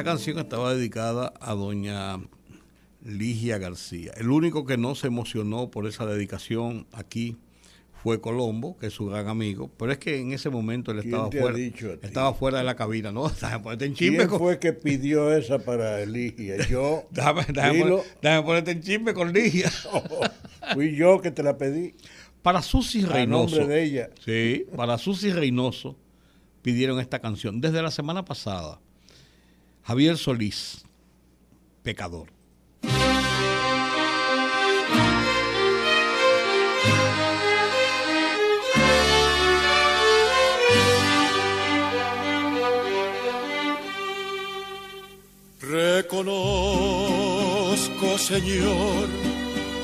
[0.00, 2.18] Esa canción estaba dedicada a doña
[3.04, 4.12] Ligia García.
[4.16, 7.36] El único que no se emocionó por esa dedicación aquí
[8.02, 11.12] fue Colombo, que es su gran amigo, pero es que en ese momento él ¿Quién
[11.14, 11.58] estaba fuera,
[12.00, 13.30] estaba fuera de la cabina, ¿no?
[13.62, 16.56] Ponerte en chisme ¿Quién con- fue que pidió esa para Ligia?
[16.70, 17.04] Yo.
[17.10, 18.02] déjame, déjame Dilo.
[18.22, 19.70] déjame ponerte en chisme con Ligia.
[20.72, 21.94] Fui yo que te la pedí.
[22.40, 23.56] Para Susi Reynoso.
[23.58, 24.10] nombre de ella.
[24.24, 25.94] Sí, para Susi Reynoso
[26.62, 27.60] pidieron esta canción.
[27.60, 28.80] Desde la semana pasada,
[29.82, 30.84] Javier Solís,
[31.82, 32.40] Pecador.
[45.60, 49.06] Reconozco, Señor,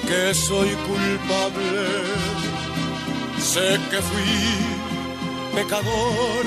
[0.09, 1.73] que soy culpable.
[3.39, 4.41] Sé que fui
[5.55, 6.45] pecador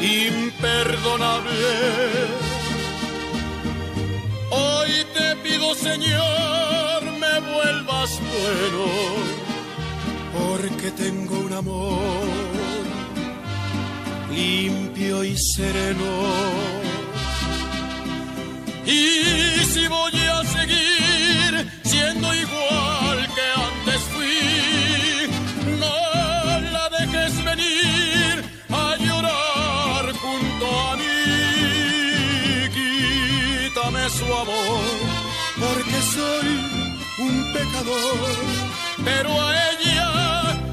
[0.00, 2.47] imperdonable.
[4.58, 8.84] Hoy te pido, Señor, me vuelvas bueno,
[10.36, 12.36] porque tengo un amor
[14.34, 16.12] limpio y sereno.
[18.86, 21.50] Y si voy a seguir
[21.84, 22.87] siendo igual
[37.58, 38.18] pecador,
[39.04, 40.10] pero a ella,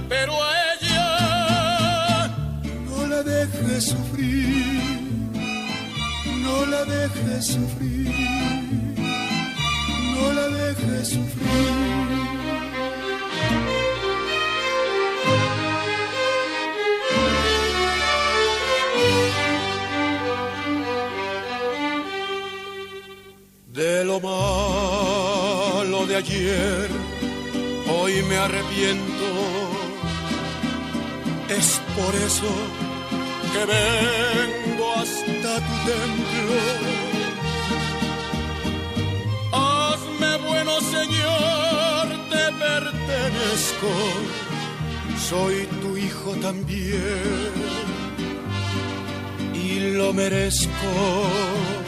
[0.07, 2.27] pero a ella
[2.89, 5.01] no la dejes sufrir,
[6.43, 8.13] no la dejes sufrir,
[10.15, 11.35] no la dejes sufrir.
[23.73, 24.21] De lo
[26.07, 26.89] de ayer,
[27.89, 29.27] hoy me arrepiento.
[31.49, 32.51] Es por eso
[33.53, 36.57] que vengo hasta tu templo.
[39.51, 43.91] Hazme bueno, Señor, te pertenezco.
[45.29, 47.51] Soy tu hijo también
[49.53, 51.84] y lo merezco.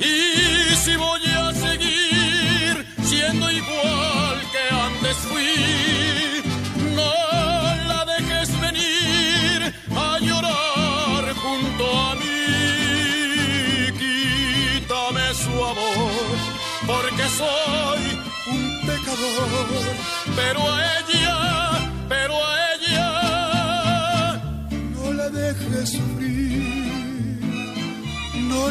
[0.00, 6.42] Y si voy a seguir siendo igual que antes fui,
[6.94, 7.12] no
[7.88, 12.38] la dejes venir a llorar junto a mí.
[13.98, 16.36] Quítame su amor,
[16.86, 18.02] porque soy
[18.52, 19.96] un pecador,
[20.36, 20.65] pero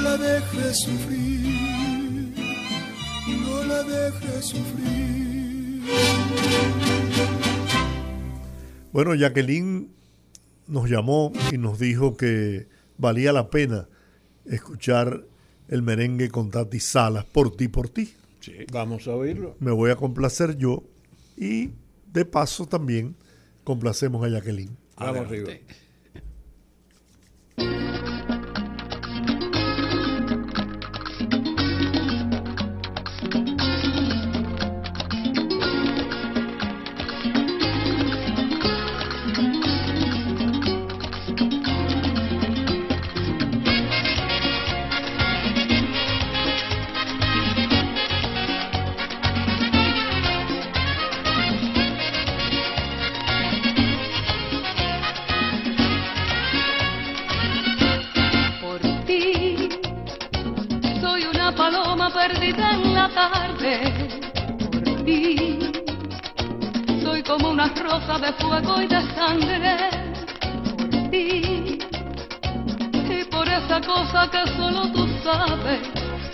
[0.05, 2.35] la dejes sufrir,
[3.41, 5.81] no la dejes sufrir.
[8.91, 9.89] Bueno, Jacqueline
[10.67, 12.67] nos llamó y nos dijo que
[12.99, 13.87] valía la pena
[14.45, 15.25] escuchar
[15.69, 18.13] el merengue con Tati Salas, por ti, por ti.
[18.41, 19.55] Sí, vamos a oírlo.
[19.59, 20.83] Me voy a complacer yo
[21.35, 21.71] y
[22.13, 23.15] de paso también
[23.63, 24.77] complacemos a Jacqueline.
[24.97, 25.51] Vamos arriba.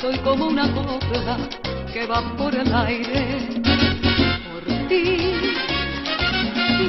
[0.01, 1.37] Soy como una copla
[1.93, 3.37] que va por el aire.
[4.43, 5.33] Por ti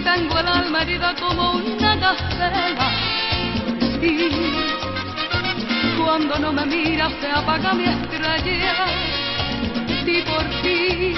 [0.03, 2.91] tengo el alma herida como una gacela.
[3.67, 4.31] Por ti
[6.03, 8.87] cuando no me miras se apaga mi estrella
[10.07, 11.15] y por ti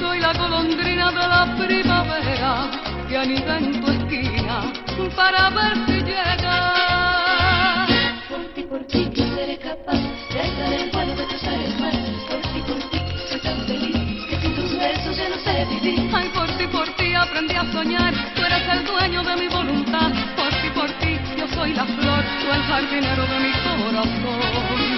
[0.00, 2.70] soy la golondrina de la primavera
[3.08, 4.72] que anida en tu esquina
[5.14, 6.95] para ver si llega
[17.36, 20.10] aprendí a soñar, tú eres el dueño de mi voluntad.
[20.36, 24.95] Por ti, por ti, yo soy la flor, tú el jardinero de mi corazón.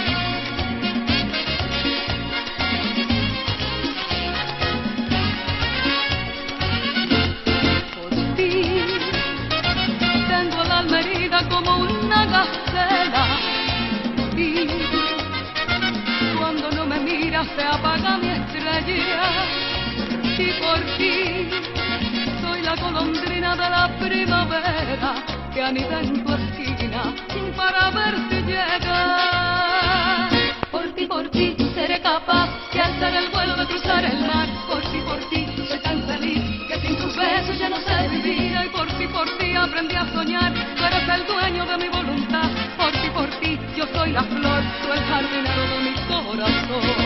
[25.60, 27.14] Anida en tu esquina
[27.56, 30.28] para ver si llega.
[30.70, 34.48] Por ti, por ti, seré capaz de alzar el vuelo, de cruzar el mar.
[34.68, 38.56] Por ti, por ti, soy tan feliz que sin tus besos ya no sé vivir.
[38.64, 42.51] Y por ti, por ti aprendí a soñar, tú eres el dueño de mi voluntad.
[42.76, 46.98] Por ti, por ti, yo soy la flor, tú el jardinero de mi corazón.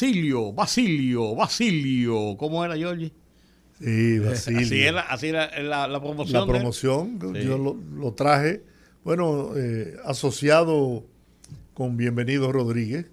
[0.00, 2.34] Basilio, Basilio, Basilio.
[2.38, 3.12] ¿Cómo era, Giorgi?
[3.78, 4.60] Sí, Basilio.
[4.62, 6.32] Así era, así era la, la promoción.
[6.38, 6.48] La él.
[6.48, 7.44] promoción, Sí.
[7.46, 8.62] yo lo, lo traje,
[9.04, 11.04] bueno, eh, asociado
[11.74, 13.08] con Bienvenido Rodríguez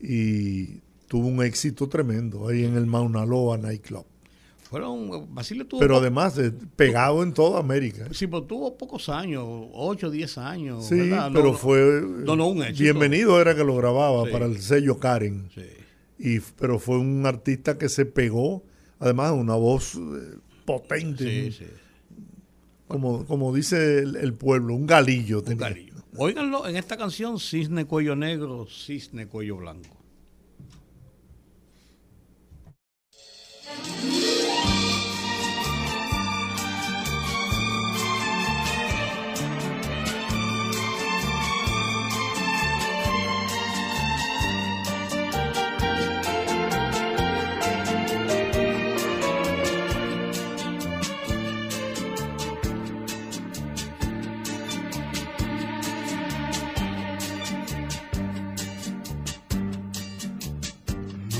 [0.00, 0.76] y
[1.08, 4.04] tuvo un éxito tremendo ahí en el Mauna Loa Nightclub.
[4.62, 8.06] Fueron, Basilio tuvo Pero además de, pegado en toda América.
[8.12, 10.86] Sí, pero tuvo pocos años, 8, 10 años.
[10.86, 12.82] Sí, pero no, fue No, no, un éxito.
[12.84, 14.30] Bienvenido era que lo grababa Sí.
[14.30, 15.48] para el sello Karen.
[16.18, 18.64] Y pero fue un artista que se pegó,
[18.98, 21.52] además una voz eh, potente.
[21.52, 21.66] Sí, sí.
[22.88, 25.42] Como, como dice el, el pueblo, un galillo.
[25.42, 25.74] tenía.
[26.16, 29.95] Óiganlo en esta canción, Cisne Cuello Negro, Cisne Cuello Blanco.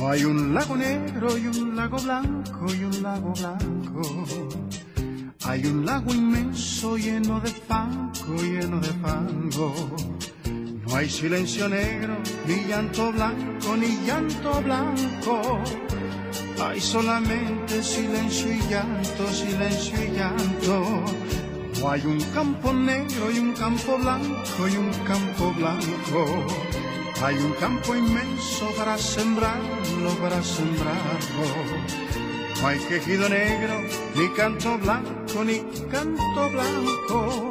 [0.09, 4.25] Hay un lago negro y un lago blanco y un lago blanco.
[5.45, 9.75] Hay un lago inmenso lleno de fango, lleno de fango.
[10.87, 12.17] No hay silencio negro,
[12.47, 15.61] ni llanto blanco, ni llanto blanco.
[16.63, 21.05] Hay solamente silencio y llanto, silencio y llanto.
[21.81, 26.86] No hay un campo negro y un campo blanco y un campo blanco.
[27.23, 31.47] Hay un campo inmenso para sembrarlo, para sembrarlo.
[32.61, 33.81] No hay quejido negro,
[34.15, 35.61] ni canto blanco, ni
[35.91, 37.51] canto blanco.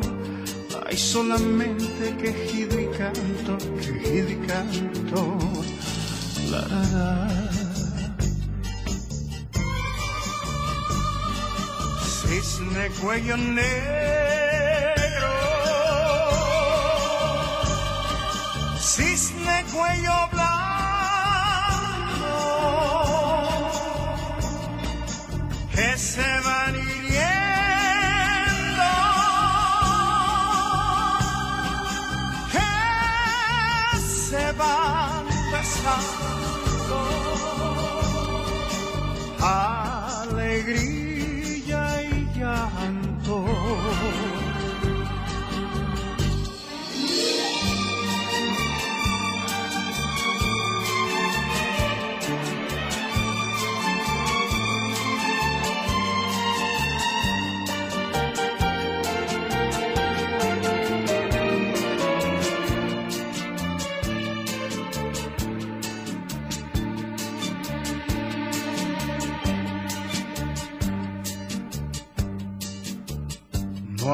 [0.86, 5.38] Hay solamente quejido y canto, quejido y canto.
[6.52, 7.40] La.
[12.22, 14.45] Cisne cuello negro.
[18.96, 20.65] Cisne cuello blanco.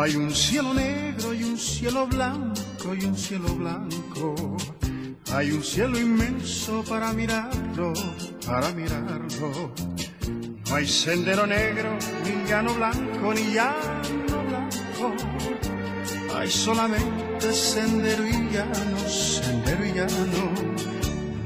[0.01, 4.57] Hay un cielo negro y un cielo blanco y un cielo blanco.
[5.31, 7.93] Hay un cielo inmenso para mirarlo,
[8.43, 9.71] para mirarlo.
[10.67, 15.13] No hay sendero negro, ni llano blanco, ni llano blanco.
[16.35, 20.51] Hay solamente sendero y llano, sendero y llano.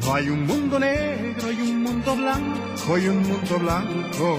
[0.02, 4.38] No hay un mundo negro y un mundo blanco y un mundo blanco.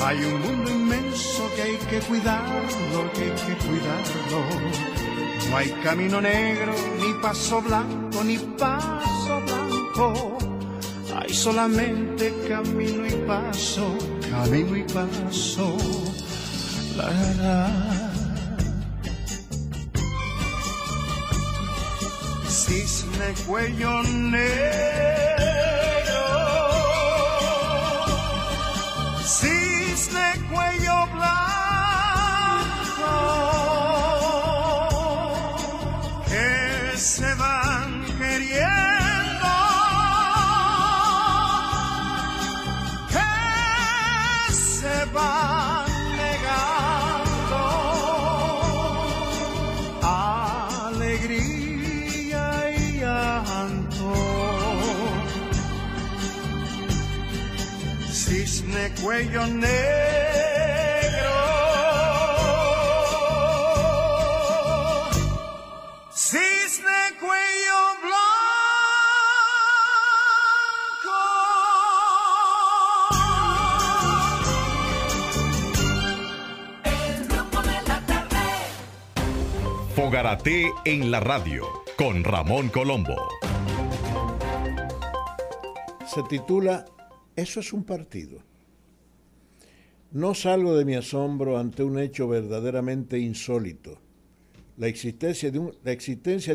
[0.00, 4.40] Hay un mundo inmenso que hay que cuidarlo, que hay que cuidarlo.
[5.50, 10.38] No hay camino negro, ni paso blanco, ni paso blanco.
[11.16, 13.96] Hay solamente camino y paso,
[14.30, 15.76] camino y paso.
[16.96, 17.10] La,
[17.40, 18.10] la.
[22.48, 25.33] Cisne cuello negro.
[59.04, 59.70] Cuello negro.
[66.10, 67.80] Cisne cuello
[79.94, 81.66] Fogarate en la radio
[81.98, 83.16] con Ramón Colombo.
[86.06, 86.86] Se titula
[87.36, 88.53] Eso es un partido.
[90.14, 93.98] No salgo de mi asombro ante un hecho verdaderamente insólito.
[94.76, 95.58] La existencia de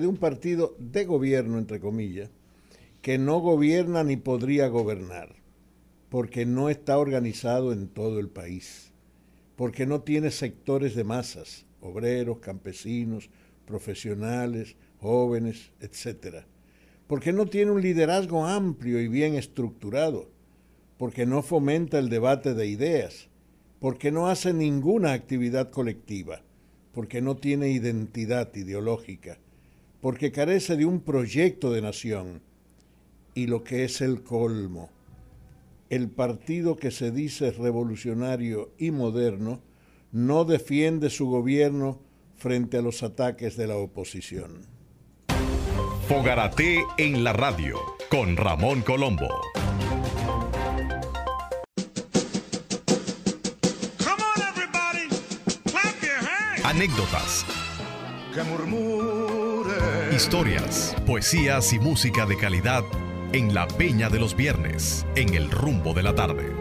[0.08, 2.30] un, partido de gobierno, entre comillas,
[3.02, 5.36] que no gobierna ni podría gobernar,
[6.08, 8.94] porque no está organizado en todo el país,
[9.58, 13.30] porque no tiene sectores de masas, obreros, campesinos,
[13.66, 16.46] profesionales, jóvenes, etc.
[17.08, 20.30] Porque no tiene un liderazgo amplio y bien estructurado,
[20.98, 23.30] porque no fomenta el debate de ideas,
[23.80, 26.42] porque no hace ninguna actividad colectiva,
[26.94, 29.38] porque no tiene identidad ideológica,
[30.02, 32.42] porque carece de un proyecto de nación
[33.34, 34.90] y lo que es el colmo,
[35.90, 39.62] el partido que se dice revolucionario y moderno
[40.12, 42.00] no defiende su gobierno
[42.36, 44.66] frente a los ataques de la oposición.
[46.08, 47.78] Fogarate en la radio
[48.10, 49.30] con Ramón Colombo.
[56.80, 57.46] Anécdotas,
[58.34, 60.16] Que murmure.
[60.16, 62.86] historias, poesías y música de calidad
[63.34, 66.54] en la Peña de los Viernes, en el rumbo de la tarde.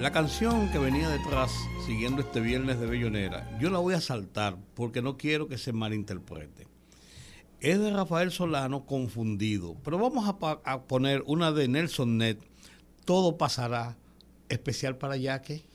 [0.00, 1.52] La canción que venía detrás,
[1.84, 5.74] siguiendo este viernes de Bellonera, yo la voy a saltar porque no quiero que se
[5.74, 6.66] malinterprete.
[7.60, 12.38] Es de Rafael Solano confundido, pero vamos a, pa- a poner una de Nelson Net,
[13.04, 13.98] Todo pasará,
[14.48, 15.65] especial para Yaque.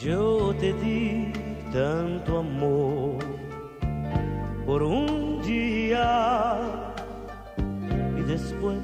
[0.00, 1.32] Yo te di
[1.72, 3.18] tanto amor
[4.64, 5.17] por un
[8.38, 8.78] después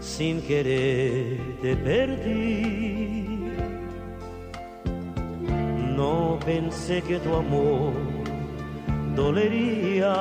[0.00, 3.26] sin querer te perdí.
[5.96, 7.92] No pensé que tu amor
[9.14, 10.16] dolería,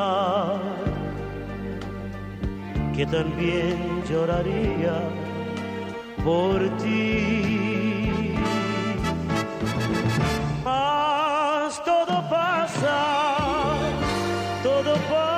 [2.95, 3.77] que también
[4.10, 4.98] lloraría
[6.23, 8.35] por ti.
[10.64, 12.98] Mas todo pasa,
[14.64, 15.31] todo pasará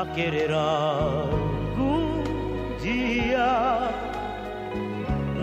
[0.00, 2.22] a querer algún
[2.82, 3.90] día.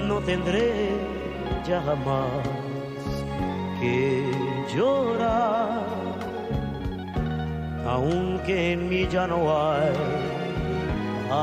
[0.08, 0.90] No tendré
[1.68, 2.44] ya jamás
[3.80, 4.32] que
[4.74, 5.82] llorar,
[7.86, 9.94] aunque en mí ya no hay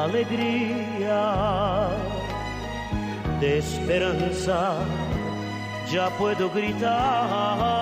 [0.03, 1.23] alegría
[3.41, 4.75] de esperanza,
[5.93, 7.74] ya puedo gritar.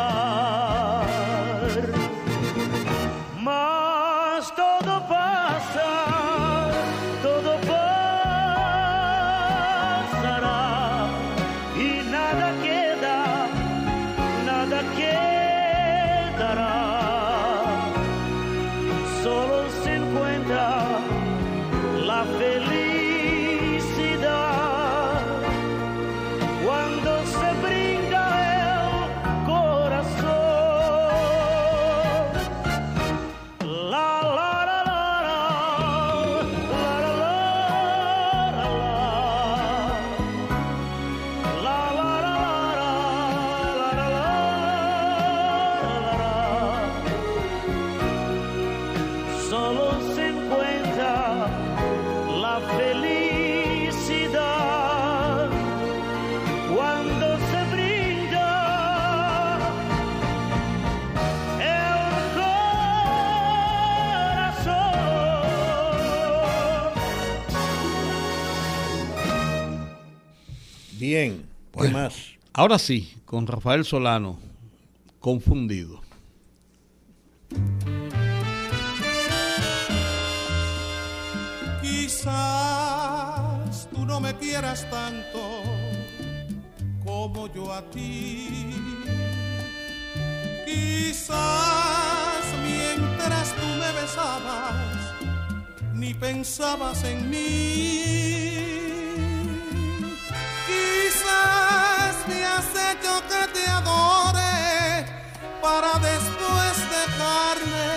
[72.55, 74.39] Ahora sí, con Rafael Solano,
[75.21, 76.03] confundido.
[81.81, 82.29] Quizás
[83.91, 85.63] tú no me quieras tanto
[87.03, 88.75] como yo a ti.
[90.67, 95.15] Quizás mientras tú me besabas,
[95.95, 98.03] ni pensabas en mí.
[100.67, 105.07] Quizás me has hecho que te adore
[105.61, 107.93] para después dejarme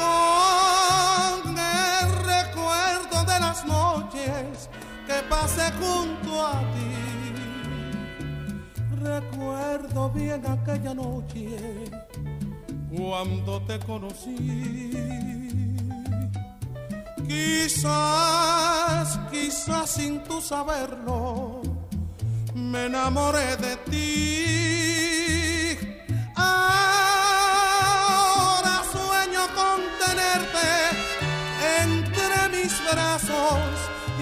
[0.00, 4.68] con el recuerdo de las noches
[5.06, 6.94] que pasé junto a ti.
[9.02, 11.48] Recuerdo bien aquella noche
[12.96, 14.92] cuando te conocí.
[17.26, 21.62] Quizás, quizás sin tu saberlo,
[22.74, 25.78] me enamoré de ti.
[26.34, 27.54] Ahora
[28.94, 30.70] sueño con tenerte
[31.84, 33.62] entre mis brazos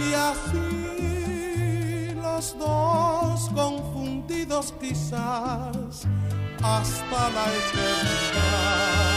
[0.05, 0.71] y así
[2.27, 6.07] los dos confundidos quizás
[6.63, 9.12] hasta la eternidad.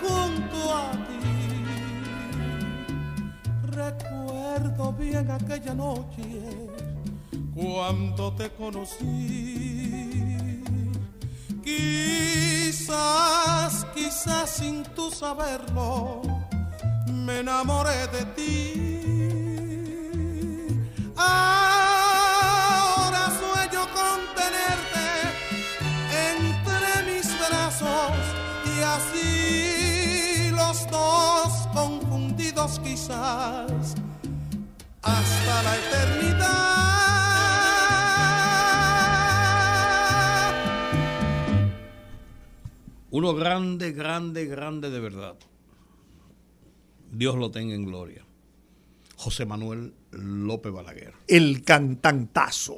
[0.00, 1.34] Junto a ti.
[3.70, 6.22] Recuerdo bien aquella noche
[7.54, 9.04] cuando te conocí.
[11.62, 13.04] Quizás,
[13.94, 16.22] quizás sin tu saberlo,
[17.12, 18.87] me enamoré de ti.
[32.76, 33.94] Quizás
[35.02, 36.58] hasta la eternidad.
[43.10, 45.36] Uno grande, grande, grande de verdad.
[47.10, 48.26] Dios lo tenga en gloria.
[49.16, 51.14] José Manuel López Balaguer.
[51.26, 52.76] El cantantazo.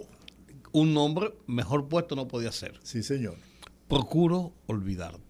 [0.73, 2.79] Un nombre mejor puesto no podía ser.
[2.85, 3.37] Sí, señor.
[3.89, 5.30] Procuro olvidarte.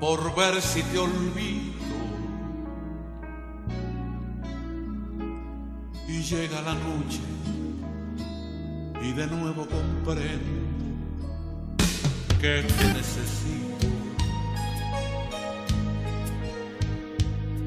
[0.00, 1.74] por ver si te olvido.
[6.08, 7.20] Y llega la noche
[9.02, 10.64] y de nuevo comprendo
[12.40, 13.88] que te necesito.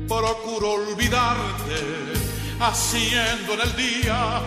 [0.08, 1.80] Procuro olvidarte,
[2.60, 4.42] haciendo en el día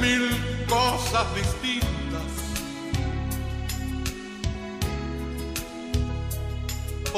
[0.00, 0.30] mil
[0.68, 1.95] cosas distintas.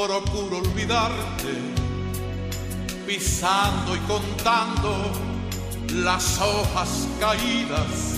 [0.07, 1.53] Procuro olvidarte,
[3.05, 4.95] pisando y contando
[5.93, 8.15] las hojas caídas.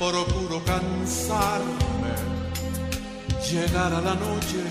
[0.00, 2.14] Procuro cansarme,
[3.48, 4.64] llegar a la noche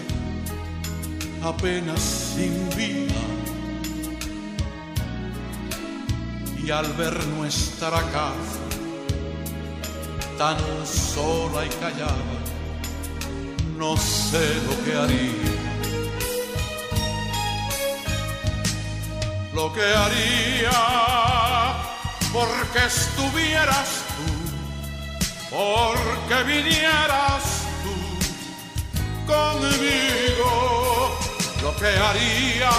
[1.42, 3.16] apenas sin vida.
[6.62, 8.60] Y al ver nuestra casa
[10.38, 12.41] tan sola y callada,
[13.82, 15.52] no sé lo que haría.
[19.56, 20.82] Lo que haría
[22.32, 24.30] porque estuvieras tú,
[25.58, 27.44] porque vinieras
[27.84, 27.96] tú
[29.34, 30.52] conmigo
[31.64, 32.74] lo que haría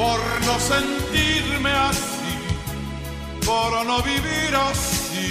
[0.00, 2.34] por no sentirme así,
[3.46, 5.30] por no vivir así,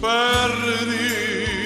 [0.00, 1.57] perdido.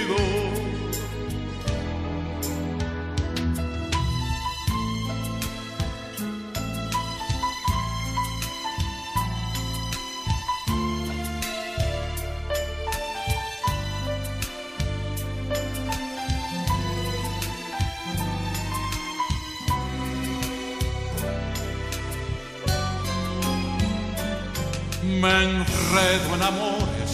[25.23, 27.11] Me enredo en amores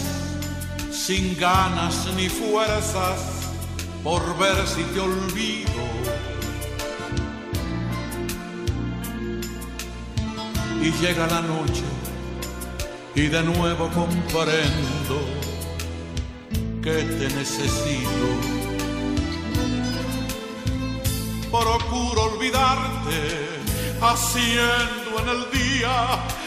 [0.91, 3.19] sin ganas ni fuerzas
[4.03, 5.83] por ver si te olvido.
[10.81, 11.83] Y llega la noche
[13.13, 15.17] y de nuevo comprendo
[16.81, 18.27] que te necesito.
[21.51, 23.19] Procuro olvidarte
[24.01, 26.39] haciendo en el día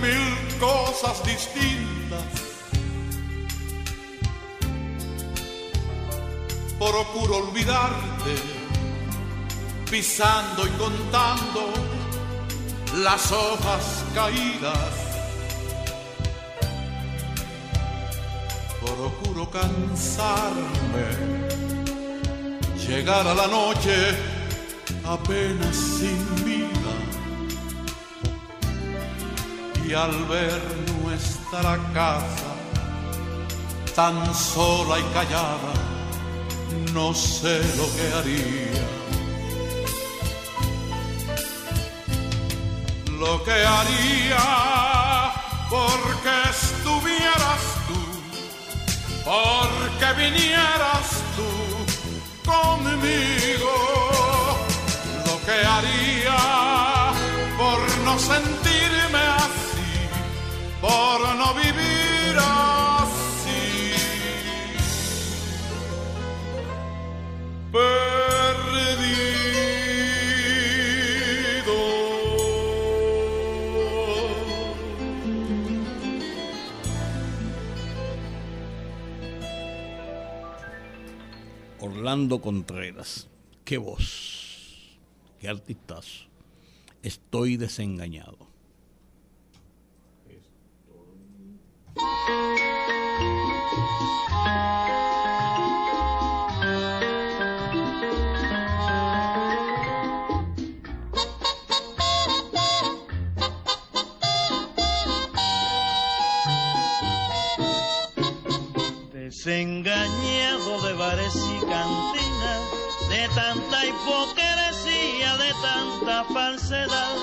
[0.00, 2.24] mil cosas distintas.
[6.78, 8.34] Procuro olvidarte,
[9.90, 11.72] pisando y contando
[13.02, 14.90] las hojas caídas.
[18.80, 21.08] Procuro cansarme,
[22.86, 23.96] llegar a la noche
[25.04, 26.55] apenas sin vida
[29.88, 30.60] y al ver
[31.02, 32.52] nuestra casa
[33.94, 35.72] tan sola y callada,
[36.92, 38.86] no sé lo que haría.
[43.20, 44.44] Lo que haría
[45.70, 48.02] porque estuvieras tú,
[49.24, 51.50] porque vinieras tú
[52.50, 53.74] conmigo.
[55.26, 56.36] Lo que haría
[57.56, 59.25] por no sentirme
[60.86, 63.92] por no vivir así.
[81.80, 83.28] Orlando Contreras,
[83.64, 84.98] qué voz,
[85.40, 86.26] qué artistazo.
[87.02, 88.55] Estoy desengañado.
[109.46, 112.62] Desengañado de bares y cantinas,
[113.08, 117.16] de tanta hipocresía, de tanta falsedad,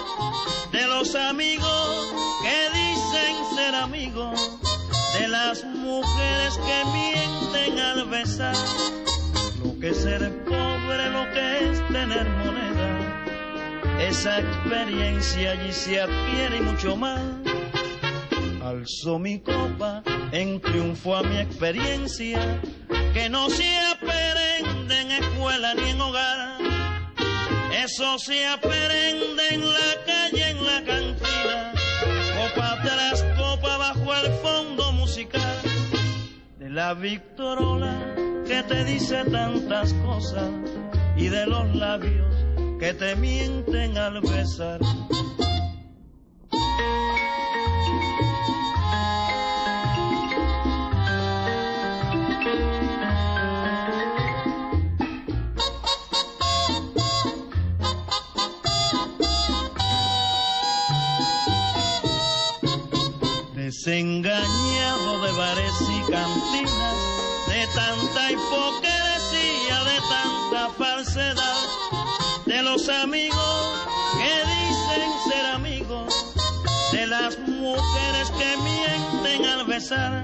[0.71, 4.62] de los amigos que dicen ser amigos,
[5.19, 8.55] de las mujeres que mienten al besar,
[9.63, 12.73] lo que es ser pobre, lo que es tener moneda,
[13.99, 17.21] esa experiencia allí se adquiere y mucho más.
[18.63, 22.39] Alzo mi copa en triunfo a mi experiencia,
[23.13, 26.57] que no se aprende en escuela ni en hogar.
[27.83, 31.73] Eso se aprende en la calle, en la cantina,
[32.35, 33.32] copa tras
[36.59, 40.49] de la Victorola que te dice tantas cosas
[41.15, 42.35] y de los labios
[42.79, 44.79] que te mienten al besar.
[63.85, 66.95] Desengañado de bares y cantinas,
[67.49, 71.57] de tanta hipocresía, de tanta falsedad,
[72.45, 76.33] de los amigos que dicen ser amigos,
[76.93, 80.23] de las mujeres que mienten al besar,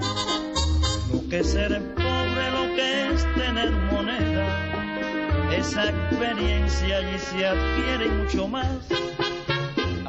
[1.12, 8.08] lo que es ser pobre, lo que es tener moneda, esa experiencia allí se adquiere
[8.08, 8.86] mucho más.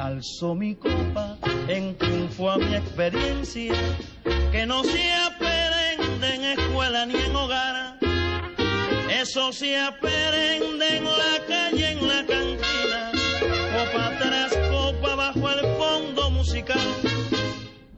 [0.02, 1.38] Alzo mi copa
[1.68, 3.72] en triunfo a mi experiencia,
[4.50, 7.98] que no se aprende en escuela ni en hogar.
[9.08, 13.12] Eso se aprende en la calle, en la cantina,
[13.76, 16.90] copa tras copa bajo el fondo musical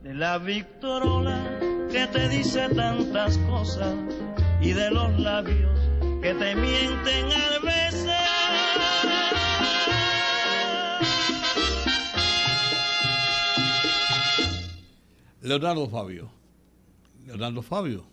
[0.02, 1.42] de la Victorola
[1.90, 3.94] que te dice tantas cosas
[4.60, 5.80] y de los labios
[6.20, 8.43] que te mienten al besar.
[15.44, 16.30] Leonardo Fabio.
[17.26, 18.06] Leonardo Fabio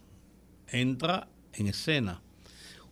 [0.68, 2.22] entra en escena.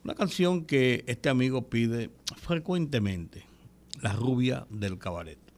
[0.06, 3.44] Una canción que este amigo pide frecuentemente,
[4.02, 5.49] La rubia del cabaret.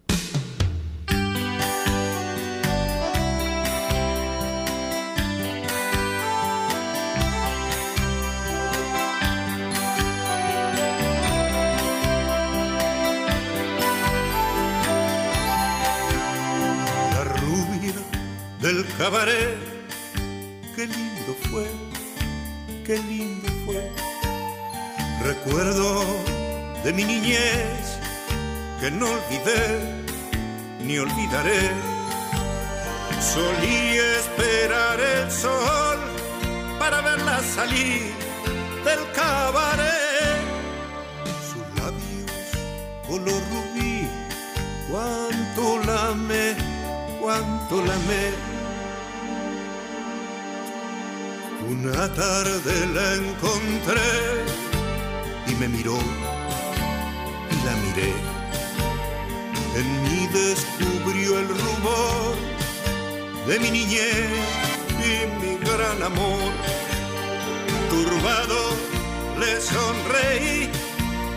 [18.73, 19.57] Del cabaret,
[20.76, 21.65] qué lindo fue,
[22.85, 23.81] qué lindo fue.
[25.23, 26.06] Recuerdo
[26.84, 27.81] de mi niñez
[28.80, 29.64] que no olvidé
[30.85, 31.69] ni olvidaré.
[33.19, 35.99] Solía esperar el sol
[36.80, 38.14] para verla salir
[38.85, 40.41] del cabaret.
[41.49, 42.31] Sus labios
[43.07, 44.07] color rubí,
[44.89, 46.56] cuánto la amé,
[47.19, 47.61] cuánto.
[51.72, 54.11] Una tarde la encontré
[55.48, 55.98] y me miró
[57.49, 58.14] y la miré.
[59.80, 62.35] En mí descubrió el rumor
[63.48, 64.27] de mi niñez
[64.99, 65.11] y
[65.41, 66.52] mi gran amor.
[67.89, 68.61] Turbado
[69.39, 70.69] le sonreí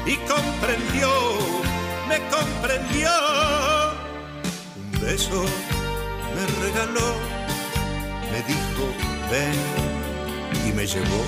[0.05, 1.11] y comprendió,
[2.09, 3.11] me comprendió.
[4.81, 5.45] Un beso
[6.35, 7.15] me regaló,
[8.33, 8.85] me dijo,
[9.31, 9.94] ven
[10.67, 11.25] y me llevó.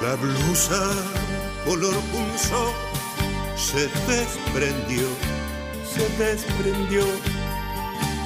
[0.00, 0.82] La blusa
[1.64, 2.74] color pulso
[3.56, 5.06] se desprendió,
[5.92, 7.04] se desprendió.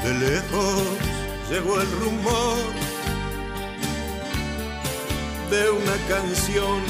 [0.02, 0.82] De lejos
[1.50, 2.58] llegó el rumor
[5.50, 6.80] de una canción.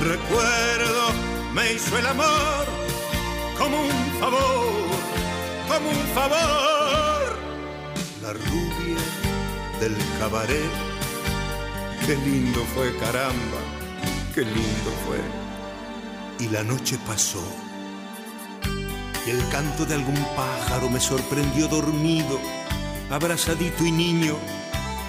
[0.00, 1.12] Recuerdo,
[1.54, 2.66] me hizo el amor
[3.58, 4.70] como un favor,
[5.68, 7.38] como un favor.
[8.22, 8.32] La
[9.80, 10.70] del cabaret,
[12.06, 13.60] qué lindo fue caramba,
[14.34, 15.18] qué lindo fue.
[16.38, 17.42] Y la noche pasó.
[19.26, 22.38] Y el canto de algún pájaro me sorprendió dormido,
[23.10, 24.36] abrazadito y niño,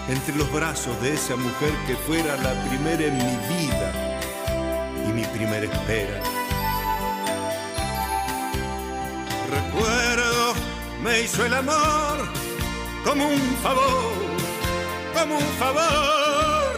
[0.08, 4.20] entre los brazos de esa mujer que fuera la primera en mi vida
[5.06, 6.22] y mi primera espera.
[9.50, 10.54] Recuerdo,
[11.04, 12.30] me hizo el amor
[13.04, 14.31] como un favor,
[15.14, 16.74] como un favor.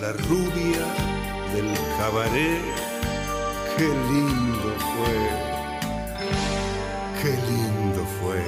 [0.00, 0.86] La rubia
[1.54, 2.62] del cabaret,
[3.76, 5.50] qué lindo fue.
[7.22, 8.42] Qué lindo fue.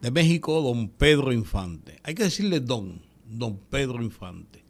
[0.00, 2.00] De México, don Pedro Infante.
[2.02, 4.64] Hay que decirle don, don Pedro Infante.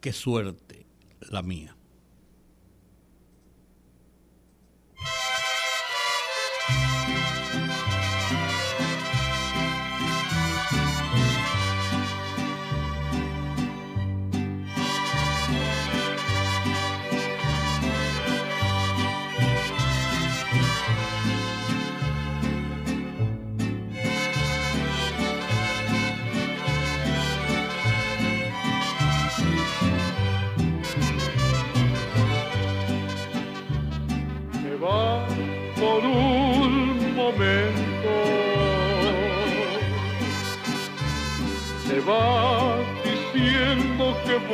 [0.00, 0.86] Qué suerte
[1.30, 1.75] la mía.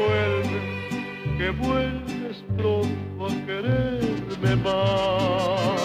[0.02, 5.82] Vuelves, que vuelves pronto a quererme más.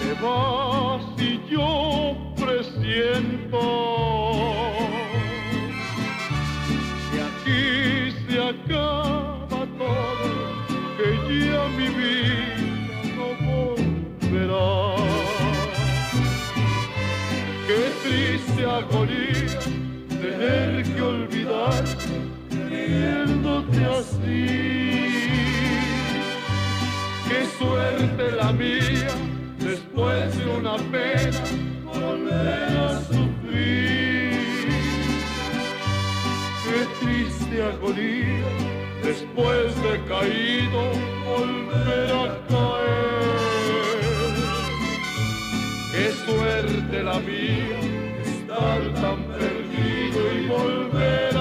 [0.00, 3.62] Te vas y yo presiento
[7.10, 7.64] que aquí
[8.28, 10.28] se acaba todo,
[10.96, 11.08] que
[11.50, 12.56] ya mi vida
[13.16, 14.68] no volverá.
[17.66, 19.65] Qué triste agonía
[20.38, 21.84] tener que olvidar
[22.50, 24.46] queriéndote así.
[27.28, 29.14] Qué suerte la mía
[29.58, 31.42] después de una pena
[31.84, 34.68] volver a sufrir.
[36.64, 38.48] Qué triste agonía
[39.02, 40.82] después de caído
[41.24, 43.26] volver a caer.
[45.92, 47.95] Qué suerte la mía
[48.56, 51.35] estar tan perdido y volver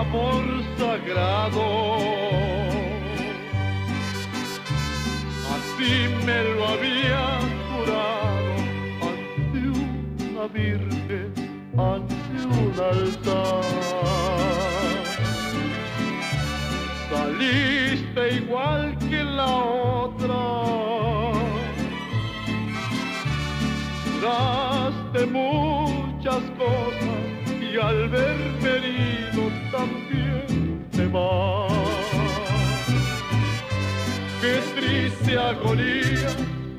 [0.00, 0.44] amor
[0.78, 1.96] sagrado.
[5.54, 5.92] Así
[6.26, 7.24] me lo había
[7.68, 8.52] jurado
[9.08, 9.58] ante
[10.28, 11.28] una virgen,
[11.76, 13.64] ante un altar.
[17.10, 20.42] Saliste igual que la otra.
[24.04, 27.20] Juraste muchas cosas
[27.60, 28.80] y al verme
[29.70, 31.72] también te vas.
[34.40, 36.30] Qué triste agonía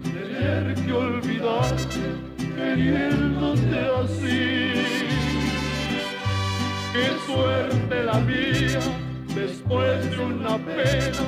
[0.04, 2.02] tener que olvidarte
[2.56, 4.74] queriéndote así.
[6.94, 8.80] Qué suerte la mía
[9.36, 11.24] después de una pena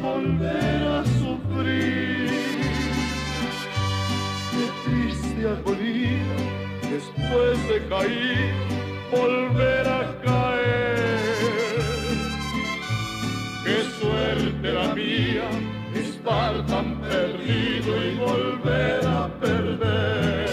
[0.00, 2.28] volver a sufrir.
[4.52, 6.36] Qué triste agonía
[6.90, 8.78] después de caer
[9.10, 10.97] volver a caer.
[16.28, 20.48] Estar tan perdido y volver a perder.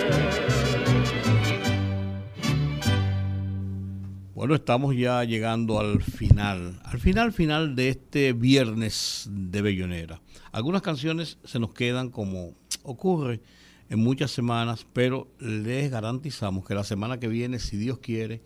[4.33, 10.21] Bueno, estamos ya llegando al final, al final final de este viernes de Bellonera.
[10.51, 12.53] Algunas canciones se nos quedan como
[12.83, 13.41] ocurre
[13.89, 18.41] en muchas semanas, pero les garantizamos que la semana que viene, si Dios quiere,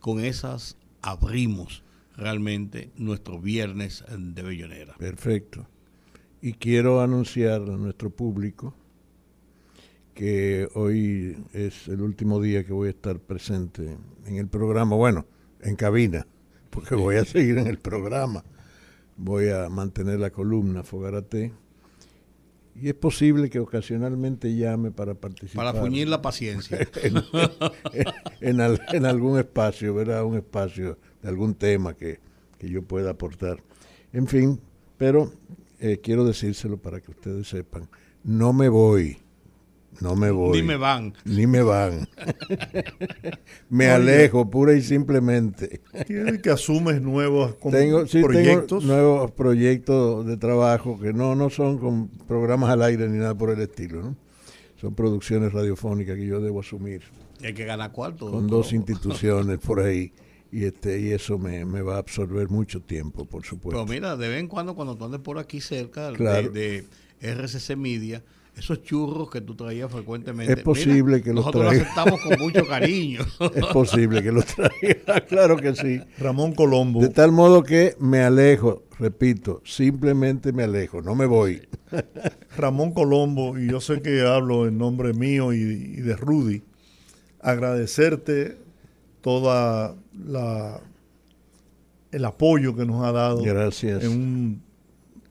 [0.00, 1.82] con esas abrimos
[2.16, 4.94] realmente nuestro viernes de Bellonera.
[4.98, 5.66] Perfecto.
[6.46, 8.72] Y quiero anunciar a nuestro público
[10.14, 13.96] que hoy es el último día que voy a estar presente
[14.26, 15.26] en el programa, bueno,
[15.60, 16.24] en cabina,
[16.70, 18.44] porque voy a seguir en el programa.
[19.16, 21.52] Voy a mantener la columna Fogarate
[22.76, 25.66] y es posible que ocasionalmente llame para participar.
[25.66, 26.78] Para fuñir la paciencia.
[27.02, 27.16] en,
[28.40, 30.22] en, en, en, algún espacio, ¿verdad?
[30.24, 32.20] Un espacio de algún tema que,
[32.56, 33.64] que yo pueda aportar.
[34.12, 34.60] En fin,
[34.96, 35.32] pero
[35.80, 37.88] eh, quiero decírselo para que ustedes sepan.
[38.24, 39.18] No me voy.
[40.00, 40.60] No me voy.
[40.60, 41.14] Ni me van.
[41.24, 42.06] Ni me van.
[43.70, 45.80] me alejo pura y simplemente.
[46.06, 48.82] ¿Tiene que asumes nuevos tengo, sí, proyectos?
[48.82, 53.34] Tengo nuevos proyectos de trabajo que no, no son con programas al aire ni nada
[53.34, 54.16] por el estilo, ¿no?
[54.80, 57.02] Son producciones radiofónicas que yo debo asumir.
[57.40, 58.30] Y hay que ganar cuarto.
[58.30, 60.12] Con dos instituciones por ahí.
[60.56, 63.84] Y, este, y eso me, me, va a absorber mucho tiempo, por supuesto.
[63.84, 66.48] Pero mira, de vez en cuando, cuando tú andes por aquí cerca claro.
[66.48, 66.86] de,
[67.20, 68.24] de RCC Media,
[68.56, 70.54] esos churros que tú traías frecuentemente.
[70.54, 71.84] Es posible Mira, que los nosotros traiga.
[71.84, 73.20] los aceptamos con mucho cariño.
[73.54, 76.00] es posible que los traiga, claro que sí.
[76.16, 77.02] Ramón Colombo.
[77.02, 81.68] De tal modo que me alejo, repito, simplemente me alejo, no me voy.
[82.56, 86.62] Ramón Colombo, y yo sé que hablo en nombre mío y, y de Rudy,
[87.40, 88.56] agradecerte
[89.20, 90.80] toda la
[92.12, 94.02] el apoyo que nos ha dado gracias.
[94.04, 94.62] en un,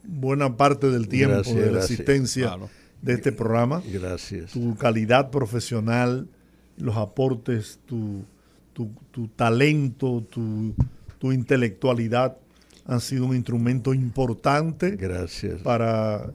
[0.04, 1.92] buena parte del tiempo Gracias, de la gracias.
[1.92, 2.70] existencia Claro.
[3.02, 3.82] de este programa.
[3.92, 4.52] Gracias.
[4.52, 6.28] Tu calidad profesional,
[6.78, 8.24] los aportes, tu,
[8.74, 10.76] tu, tu talento, tu,
[11.18, 12.38] tu intelectualidad
[12.86, 15.62] han sido un instrumento importante Gracias.
[15.62, 16.30] para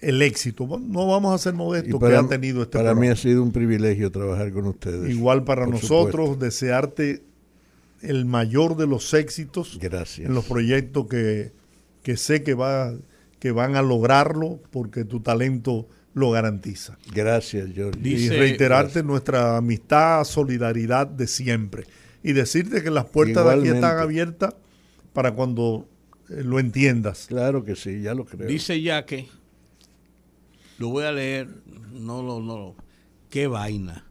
[0.00, 0.66] el éxito.
[0.80, 4.12] No vamos a ser modestos que ha tenido este Para mí ha sido un privilegio
[4.12, 5.10] trabajar con ustedes.
[5.10, 7.22] Igual para nosotros, desearte
[8.02, 10.28] el mayor de los éxitos Gracias.
[10.28, 11.52] en los proyectos que,
[12.02, 12.94] que sé que, va,
[13.38, 16.98] que van a lograrlo porque tu talento lo garantiza.
[17.12, 18.00] Gracias, Jorge.
[18.02, 21.84] y reiterarte nuestra amistad, solidaridad de siempre.
[22.22, 24.54] Y decirte que las puertas de aquí están abiertas
[25.12, 25.88] para cuando
[26.28, 27.26] eh, lo entiendas.
[27.28, 28.48] Claro que sí, ya lo creo.
[28.48, 29.28] Dice ya que,
[30.78, 31.48] lo voy a leer,
[31.92, 32.74] no lo, no,
[33.30, 34.06] qué vaina.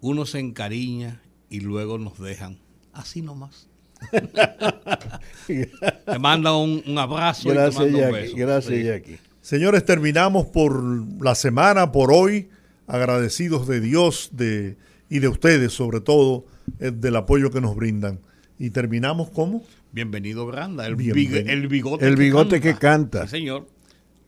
[0.00, 2.58] Uno se encariña y luego nos dejan.
[2.94, 3.68] Así nomás.
[5.46, 8.36] te manda un, abrazo gracias, y te manda un beso.
[8.36, 9.18] Gracias, Jackie.
[9.40, 10.82] Señores, terminamos por
[11.22, 12.48] la semana, por hoy,
[12.86, 14.76] agradecidos de Dios de,
[15.10, 16.46] y de ustedes, sobre todo,
[16.78, 18.20] eh, del apoyo que nos brindan.
[18.58, 19.62] Y terminamos como.
[19.92, 21.38] Bienvenido, Granda, el, Bienvenido.
[21.38, 23.24] el bigote, el bigote que canta.
[23.24, 23.68] Sí, señor.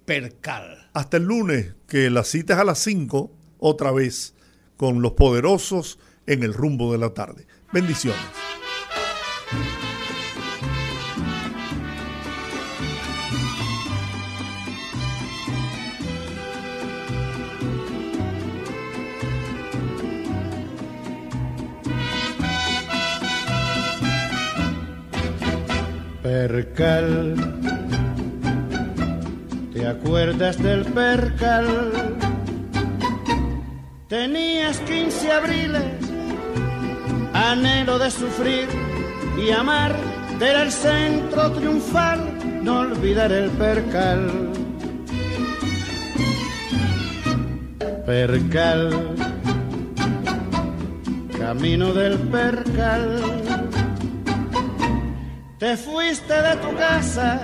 [0.05, 0.91] Percal.
[0.93, 4.35] Hasta el lunes, que la cita es a las 5, otra vez,
[4.77, 7.47] con los poderosos en el rumbo de la tarde.
[7.73, 8.47] Bendiciones.
[26.23, 27.35] Percal,
[29.73, 32.17] ¿te acuerdas del percal?
[34.09, 36.06] Tenías 15 abriles,
[37.37, 38.69] anhelo de sufrir
[39.39, 39.95] y amar,
[40.41, 42.21] era el centro triunfal,
[42.63, 44.51] no olvidar el percal.
[48.07, 49.15] Percal,
[51.39, 53.37] camino del percal
[55.59, 57.41] te fuiste de tu casa,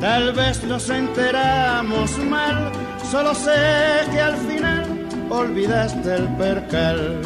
[0.00, 2.70] tal vez nos enteramos mal,
[3.10, 4.84] solo sé que al final
[5.30, 7.22] olvidaste el percal.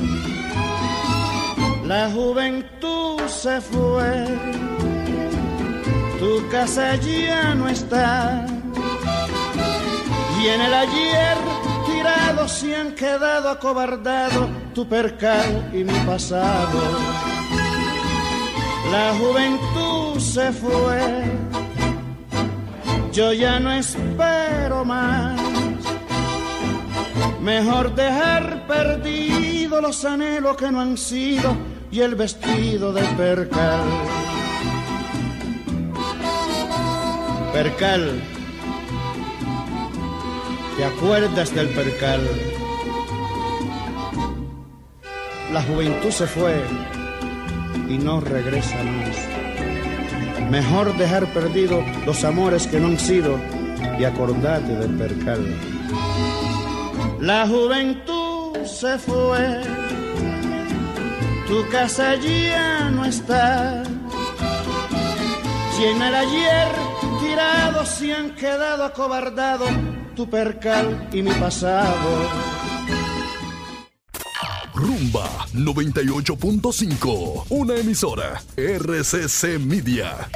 [1.89, 4.27] La juventud se fue,
[6.19, 8.45] tu casa ya no está,
[10.39, 11.39] y en el ayer
[11.87, 16.79] tirado se han quedado acobardados tu percal y mi pasado.
[18.93, 21.25] La juventud se fue,
[23.13, 25.41] yo ya no espero más.
[27.41, 33.81] Mejor dejar perdido los anhelos que no han sido y el vestido de percal.
[37.53, 38.23] Percal,
[40.77, 42.21] ¿te acuerdas del percal?
[45.53, 46.63] La juventud se fue
[47.89, 50.51] y no regresa más.
[50.51, 53.39] Mejor dejar perdido los amores que no han sido
[53.99, 55.45] y acordate del percal.
[57.21, 59.63] La juventud se fue,
[61.49, 63.83] tu casa ya no está.
[65.75, 66.69] Si en el ayer
[67.21, 69.71] tirado se han quedado acobardados
[70.15, 72.09] tu percal y mi pasado
[74.75, 80.29] Rumba 98.5, una emisora RCC Media.